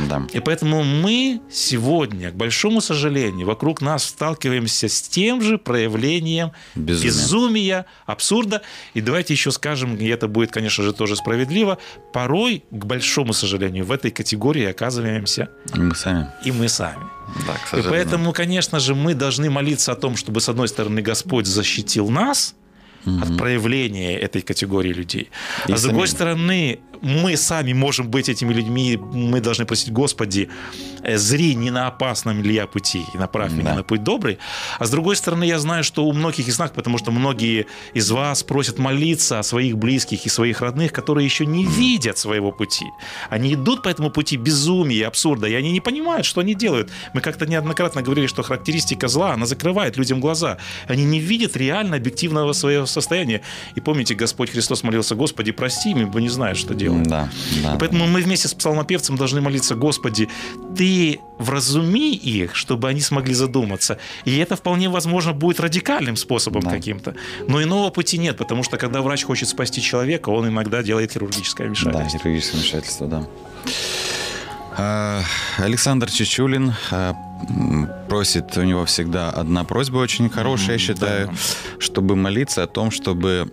Да. 0.08 0.26
И 0.32 0.40
поэтому 0.40 0.84
мы 0.84 1.40
сегодня, 1.50 2.30
к 2.30 2.34
большому 2.34 2.80
сожалению, 2.80 3.46
вокруг 3.46 3.80
нас 3.80 4.04
сталкиваемся 4.04 4.88
с 4.88 5.02
тем 5.02 5.42
же 5.42 5.58
проявлением 5.58 6.52
Безумия. 6.74 7.06
безумия, 7.06 7.86
абсурда. 8.06 8.62
И 8.94 9.00
давайте 9.00 9.34
еще 9.34 9.50
скажем, 9.50 9.96
и 9.96 10.06
это 10.06 10.28
будет, 10.28 10.52
конечно 10.52 10.84
же, 10.84 10.92
тоже 10.92 11.16
справедливо, 11.16 11.78
порой, 12.12 12.64
к 12.70 12.84
большому 12.84 13.32
сожалению, 13.32 13.84
в 13.84 13.92
этой 13.92 14.10
категории 14.10 14.64
оказываемся 14.64 15.48
И 15.74 15.80
мы 15.80 15.94
сами. 15.94 16.28
и 16.44 16.52
мы 16.52 16.68
сами. 16.68 17.02
Да, 17.46 17.78
И 17.78 17.82
поэтому, 17.82 18.32
конечно 18.32 18.80
же, 18.80 18.94
мы 18.94 19.14
должны 19.14 19.50
молиться 19.50 19.92
о 19.92 19.94
том, 19.96 20.16
чтобы, 20.16 20.40
с 20.40 20.48
одной 20.48 20.68
стороны, 20.68 21.00
Господь 21.00 21.46
защитил 21.46 22.10
нас 22.10 22.54
от 23.04 23.36
проявления 23.38 24.18
этой 24.18 24.42
категории 24.42 24.92
людей. 24.92 25.30
И 25.68 25.72
а 25.72 25.76
с 25.76 25.82
другой 25.82 26.08
стороны, 26.08 26.78
мы 27.02 27.36
сами 27.36 27.72
можем 27.72 28.10
быть 28.10 28.28
этими 28.28 28.52
людьми, 28.52 28.96
мы 28.96 29.40
должны 29.40 29.64
просить, 29.64 29.92
Господи, 29.92 30.48
э, 31.02 31.16
зри 31.16 31.54
не 31.54 31.70
на 31.70 31.86
опасном 31.86 32.42
ли 32.42 32.54
я 32.54 32.66
пути, 32.66 33.02
и 33.14 33.18
направь 33.18 33.52
меня 33.52 33.70
Да. 33.70 33.74
на 33.76 33.82
путь 33.82 34.04
добрый. 34.04 34.38
А 34.78 34.84
с 34.84 34.90
другой 34.90 35.16
стороны, 35.16 35.44
я 35.44 35.58
знаю, 35.58 35.82
что 35.82 36.04
у 36.04 36.12
многих 36.12 36.48
из 36.48 36.58
нас, 36.58 36.70
потому 36.70 36.98
что 36.98 37.10
многие 37.10 37.66
из 37.94 38.10
вас 38.10 38.42
просят 38.42 38.78
молиться 38.78 39.38
о 39.38 39.42
своих 39.42 39.76
близких 39.78 40.26
и 40.26 40.28
своих 40.28 40.60
родных, 40.60 40.92
которые 40.92 41.24
еще 41.24 41.46
не 41.46 41.64
видят 41.64 42.18
своего 42.18 42.52
пути. 42.52 42.86
Они 43.30 43.54
идут 43.54 43.82
по 43.82 43.88
этому 43.88 44.10
пути 44.10 44.36
безумия, 44.36 45.06
абсурда, 45.06 45.46
и 45.46 45.54
они 45.54 45.72
не 45.72 45.80
понимают, 45.80 46.26
что 46.26 46.40
они 46.42 46.54
делают. 46.54 46.90
Мы 47.14 47.22
как-то 47.22 47.46
неоднократно 47.46 48.02
говорили, 48.02 48.26
что 48.26 48.42
характеристика 48.42 49.08
зла, 49.08 49.32
она 49.32 49.46
закрывает 49.46 49.96
людям 49.96 50.20
глаза. 50.20 50.58
Они 50.86 51.04
не 51.04 51.18
видят 51.18 51.56
реально 51.56 51.96
объективного 51.96 52.52
своего 52.52 52.86
состояния. 52.90 53.40
И 53.74 53.80
помните, 53.80 54.14
Господь 54.14 54.50
Христос 54.50 54.82
молился, 54.82 55.14
Господи, 55.14 55.52
прости 55.52 55.90
им, 55.90 56.02
ибо 56.02 56.20
не 56.20 56.28
знают, 56.28 56.58
что 56.58 56.74
делают. 56.74 57.06
Да, 57.08 57.28
да. 57.62 57.74
И 57.74 57.78
поэтому 57.78 58.06
мы 58.06 58.20
вместе 58.20 58.48
с 58.48 58.54
псалмопевцем 58.54 59.16
должны 59.16 59.40
молиться, 59.40 59.74
Господи, 59.74 60.28
Ты 60.76 61.20
вразуми 61.38 62.14
их, 62.14 62.54
чтобы 62.54 62.88
они 62.88 63.00
смогли 63.00 63.34
задуматься. 63.34 63.98
И 64.24 64.36
это 64.38 64.56
вполне 64.56 64.88
возможно 64.88 65.32
будет 65.32 65.60
радикальным 65.60 66.16
способом 66.16 66.62
Да. 66.62 66.70
каким-то. 66.70 67.14
Но 67.48 67.62
иного 67.62 67.90
пути 67.90 68.18
нет, 68.18 68.36
потому 68.36 68.62
что 68.62 68.76
когда 68.76 69.00
врач 69.02 69.24
хочет 69.24 69.48
спасти 69.48 69.80
человека, 69.82 70.30
он 70.30 70.48
иногда 70.48 70.82
делает 70.82 71.12
хирургическое 71.12 71.66
Да, 71.66 71.72
вмешательство. 71.74 72.18
хирургическое 72.20 72.60
вмешательство, 72.60 73.06
да. 73.06 73.26
А, 74.82 75.22
Александр 75.58 76.10
Чечулин 76.10 76.72
а, 76.90 77.14
просит, 78.08 78.56
у 78.56 78.62
него 78.62 78.86
всегда 78.86 79.28
одна 79.28 79.64
просьба 79.64 79.98
очень 79.98 80.30
хорошая, 80.30 80.72
я 80.72 80.78
считаю, 80.78 81.26
да. 81.26 81.32
чтобы 81.78 82.16
молиться 82.16 82.62
о 82.62 82.66
том, 82.66 82.90
чтобы 82.90 83.52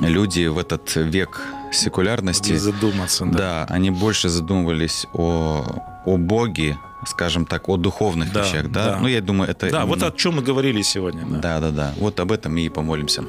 люди 0.00 0.46
в 0.46 0.58
этот 0.58 0.96
век 0.96 1.40
секулярности, 1.70 2.56
задуматься, 2.56 3.24
да. 3.24 3.66
да, 3.66 3.74
они 3.74 3.90
больше 3.92 4.28
задумывались 4.28 5.06
о, 5.14 5.64
о 6.04 6.16
Боге, 6.16 6.76
скажем 7.06 7.46
так, 7.46 7.68
о 7.68 7.76
духовных 7.76 8.32
Да, 8.32 8.42
вещах, 8.42 8.68
да? 8.68 8.94
да. 8.94 8.98
Ну, 9.00 9.06
я 9.06 9.20
думаю, 9.20 9.48
это... 9.48 9.70
Да, 9.70 9.84
вот 9.86 9.98
именно- 9.98 10.08
о 10.08 10.16
чем 10.16 10.36
мы 10.36 10.42
говорили 10.42 10.82
сегодня. 10.82 11.24
да. 11.24 11.38
Да, 11.38 11.60
да, 11.60 11.70
да. 11.70 11.94
Вот 11.98 12.18
об 12.18 12.32
этом 12.32 12.56
и 12.56 12.68
помолимся. 12.68 13.24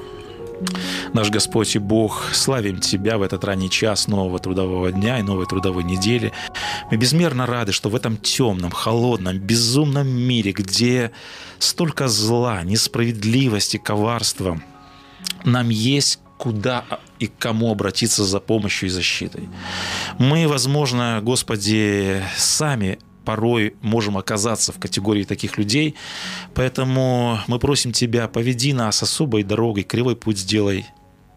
Наш 1.14 1.30
Господь 1.30 1.76
и 1.76 1.80
Бог, 1.80 2.30
славим 2.34 2.80
Тебя 2.80 3.18
в 3.18 3.22
этот 3.22 3.44
ранний 3.44 3.70
час 3.70 4.08
нового 4.08 4.40
трудового 4.40 4.92
дня 4.92 5.20
и 5.20 5.22
новой 5.22 5.46
трудовой 5.46 5.84
недели. 5.84 6.32
Мы 6.92 6.98
безмерно 6.98 7.46
рады, 7.46 7.72
что 7.72 7.90
в 7.90 7.96
этом 7.96 8.18
темном, 8.18 8.72
холодном, 8.72 9.38
безумном 9.38 10.08
мире, 10.08 10.52
где 10.52 11.12
столько 11.60 12.08
зла, 12.08 12.64
несправедливости, 12.64 13.78
коварства, 13.78 14.62
нам 15.44 15.70
есть 15.70 16.20
куда 16.38 16.84
и 17.20 17.28
к 17.28 17.38
кому 17.38 17.72
обратиться 17.72 18.26
за 18.26 18.40
помощью 18.40 18.90
и 18.90 18.92
защитой. 18.92 19.48
Мы, 20.20 20.48
возможно, 20.48 21.22
Господи, 21.24 22.22
сами 22.36 23.00
порой 23.24 23.76
можем 23.82 24.18
оказаться 24.18 24.72
в 24.72 24.80
категории 24.80 25.24
таких 25.24 25.58
людей, 25.58 25.96
поэтому 26.54 27.40
мы 27.48 27.60
просим 27.60 27.92
Тебя, 27.92 28.28
поведи 28.28 28.74
нас 28.74 29.04
особой 29.04 29.44
дорогой, 29.44 29.84
кривой 29.84 30.16
путь 30.16 30.38
сделай 30.40 30.86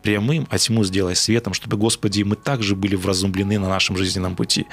прямым, 0.06 0.46
а 0.50 0.58
тьму 0.58 0.84
сделай 0.84 1.16
светом, 1.16 1.52
чтобы, 1.52 1.76
Господи, 1.76 2.22
мы 2.22 2.36
также 2.36 2.76
были 2.76 2.94
вразумлены 2.94 3.58
на 3.58 3.68
нашем 3.68 3.96
жизненном 3.96 4.36
пути. 4.36 4.66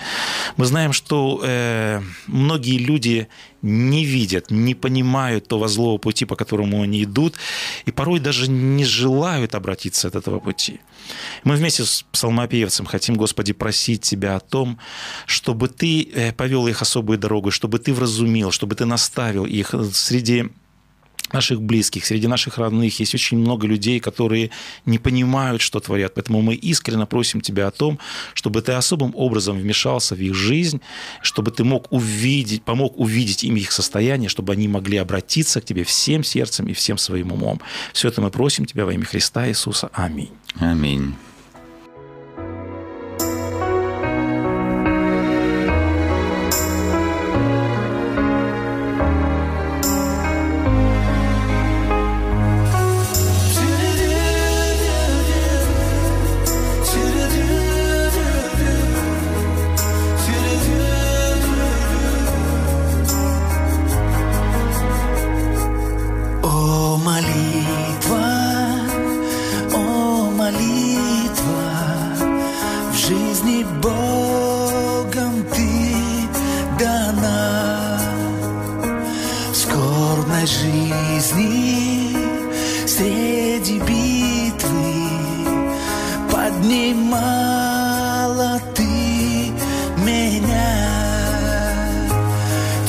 Мы 0.58 0.66
знаем, 0.66 0.94
что 0.94 1.42
э, 1.44 2.02
многие 2.28 2.78
люди 2.78 3.28
не 3.64 4.06
видят, 4.06 4.52
не 4.52 4.76
понимают 4.76 5.48
того 5.48 5.68
злого 5.68 5.98
пути, 5.98 6.26
по 6.26 6.36
которому 6.36 6.84
они 6.84 7.04
идут, 7.04 7.34
и 7.88 7.92
порой 7.92 8.20
даже 8.20 8.48
не 8.48 8.86
желают 8.86 9.56
обратиться 9.56 10.08
от 10.08 10.16
этого 10.16 10.40
пути. 10.40 10.80
Мы 11.44 11.56
вместе 11.56 11.84
с 11.84 12.06
псалмопевцем 12.12 12.86
хотим, 12.86 13.16
Господи, 13.16 13.54
просить 13.54 14.02
Тебя 14.02 14.36
о 14.36 14.40
том, 14.40 14.78
чтобы 15.26 15.68
Ты 15.68 16.04
э, 16.14 16.32
повел 16.32 16.68
их 16.68 16.82
особой 16.82 17.18
дорогой, 17.18 17.52
чтобы 17.52 17.80
Ты 17.80 17.92
вразумил, 17.92 18.52
чтобы 18.52 18.76
Ты 18.76 18.86
наставил 18.86 19.46
их 19.46 19.74
среди 19.94 20.50
наших 21.34 21.62
близких, 21.62 22.06
среди 22.06 22.28
наших 22.28 22.58
родных 22.58 23.00
есть 23.00 23.14
очень 23.16 23.38
много 23.38 23.68
людей, 23.68 24.00
которые 24.00 24.52
не 24.86 25.00
понимают, 25.00 25.62
что 25.62 25.80
творят. 25.80 26.14
Поэтому 26.14 26.42
мы 26.42 26.56
искренне 26.56 27.06
просим 27.06 27.42
Тебя 27.42 27.68
о 27.68 27.72
том, 27.72 28.00
чтобы 28.34 28.62
Ты 28.62 28.74
особым 28.74 29.12
образом 29.16 29.58
вмешался 29.58 30.16
в 30.16 30.20
их 30.20 30.34
жизнь, 30.34 30.82
чтобы 31.22 31.52
Ты 31.52 31.64
мог 31.64 31.92
увидеть, 31.92 32.64
помог 32.64 33.00
увидеть 33.00 33.44
им 33.44 33.56
их 33.56 33.72
состояние, 33.72 34.30
чтобы 34.30 34.54
они 34.54 34.68
могли 34.68 34.98
обратиться 34.98 35.62
к 35.62 35.66
Тебе 35.66 35.84
всем 35.84 36.24
сердцем 36.24 36.68
и 36.68 36.74
всем 36.74 36.98
своим 36.98 37.32
умом. 37.32 37.60
Все 37.94 38.08
это 38.08 38.22
мы 38.22 38.30
просим 38.30 38.66
Тебя 38.66 38.86
во 38.86 38.94
имя 38.94 39.06
Христа 39.06 39.48
Иисуса. 39.48 39.90
Аминь. 39.94 40.32
Аминь. 40.60 41.16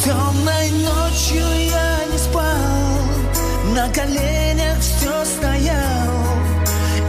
Темной 0.04 0.70
ночью 0.70 1.46
я 1.70 2.04
не 2.12 2.18
спал. 2.18 2.44
На 3.74 3.88
коленях 3.88 4.78
все 4.80 5.24
стоял. 5.24 6.12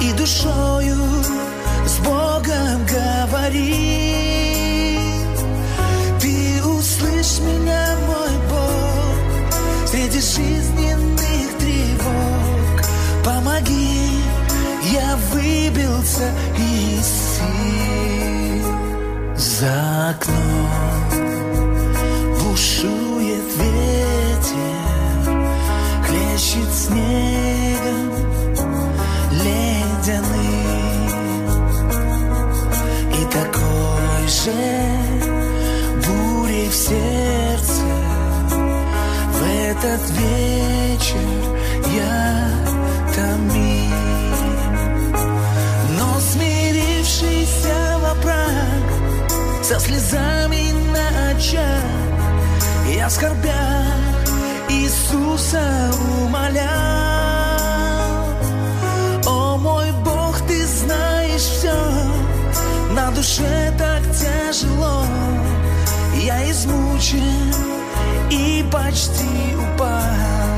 И 0.01 0.13
душою 0.13 0.95
с 1.85 1.97
Богом 1.97 2.85
говорил 2.85 3.51
Ты 6.21 6.63
услышь 6.63 7.39
меня, 7.39 7.97
мой 8.07 8.37
Бог. 8.49 9.89
Среди 9.89 10.21
жизненных 10.21 11.57
тревог. 11.59 12.81
Помоги, 13.25 14.21
я 14.93 15.17
выбился 15.33 16.31
из 16.57 17.05
сил. 17.35 18.65
За 19.35 20.11
окном 20.11 21.14
бушует 22.55 23.43
ветер 23.57 24.75
Хлещет 26.05 26.73
снегом 26.73 28.13
ледяным 29.43 30.29
И 33.11 33.25
такой 33.25 34.27
же 34.29 34.53
бурей 36.07 36.69
в 36.69 36.73
сердце. 36.73 37.83
В 39.33 39.43
этот 39.43 40.09
вечер 40.11 41.27
я 41.93 42.49
томим 43.13 43.91
Но 45.99 46.19
смирившийся 46.21 47.99
во 48.01 48.15
Со 49.61 49.77
слезами 49.77 50.71
на 50.93 51.31
очах 51.31 52.04
Я 52.87 53.07
в 53.07 53.11
скорбях 53.11 54.25
Иисуса 54.69 55.91
умолял 56.21 56.65
О 59.27 59.57
мой 59.57 59.91
Бог, 60.03 60.39
ты 60.47 60.65
знаешь 60.65 61.41
все 61.41 61.73
На 62.91 63.11
душе 63.11 63.73
так 63.77 64.01
тяжело. 64.11 65.03
Я 66.15 66.49
измучен 66.49 67.53
и 68.29 68.63
почти 68.71 69.55
упал 69.55 70.54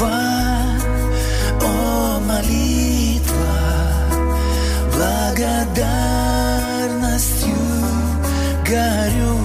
молитва, 0.00 0.80
о, 1.62 2.20
молитва, 2.20 3.58
благодарностью 4.94 7.56
горю. 8.66 9.36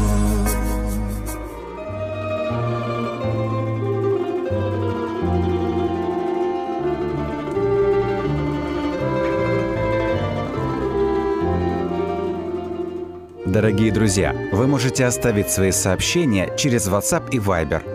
Дорогие 13.46 13.91
друзья, 13.91 14.34
вы 14.52 14.68
можете 14.68 15.06
оставить 15.06 15.50
свои 15.50 15.72
сообщения 15.72 16.52
через 16.58 16.89
WhatsApp 16.89 17.30
и 17.32 17.38
Viber 17.38 17.95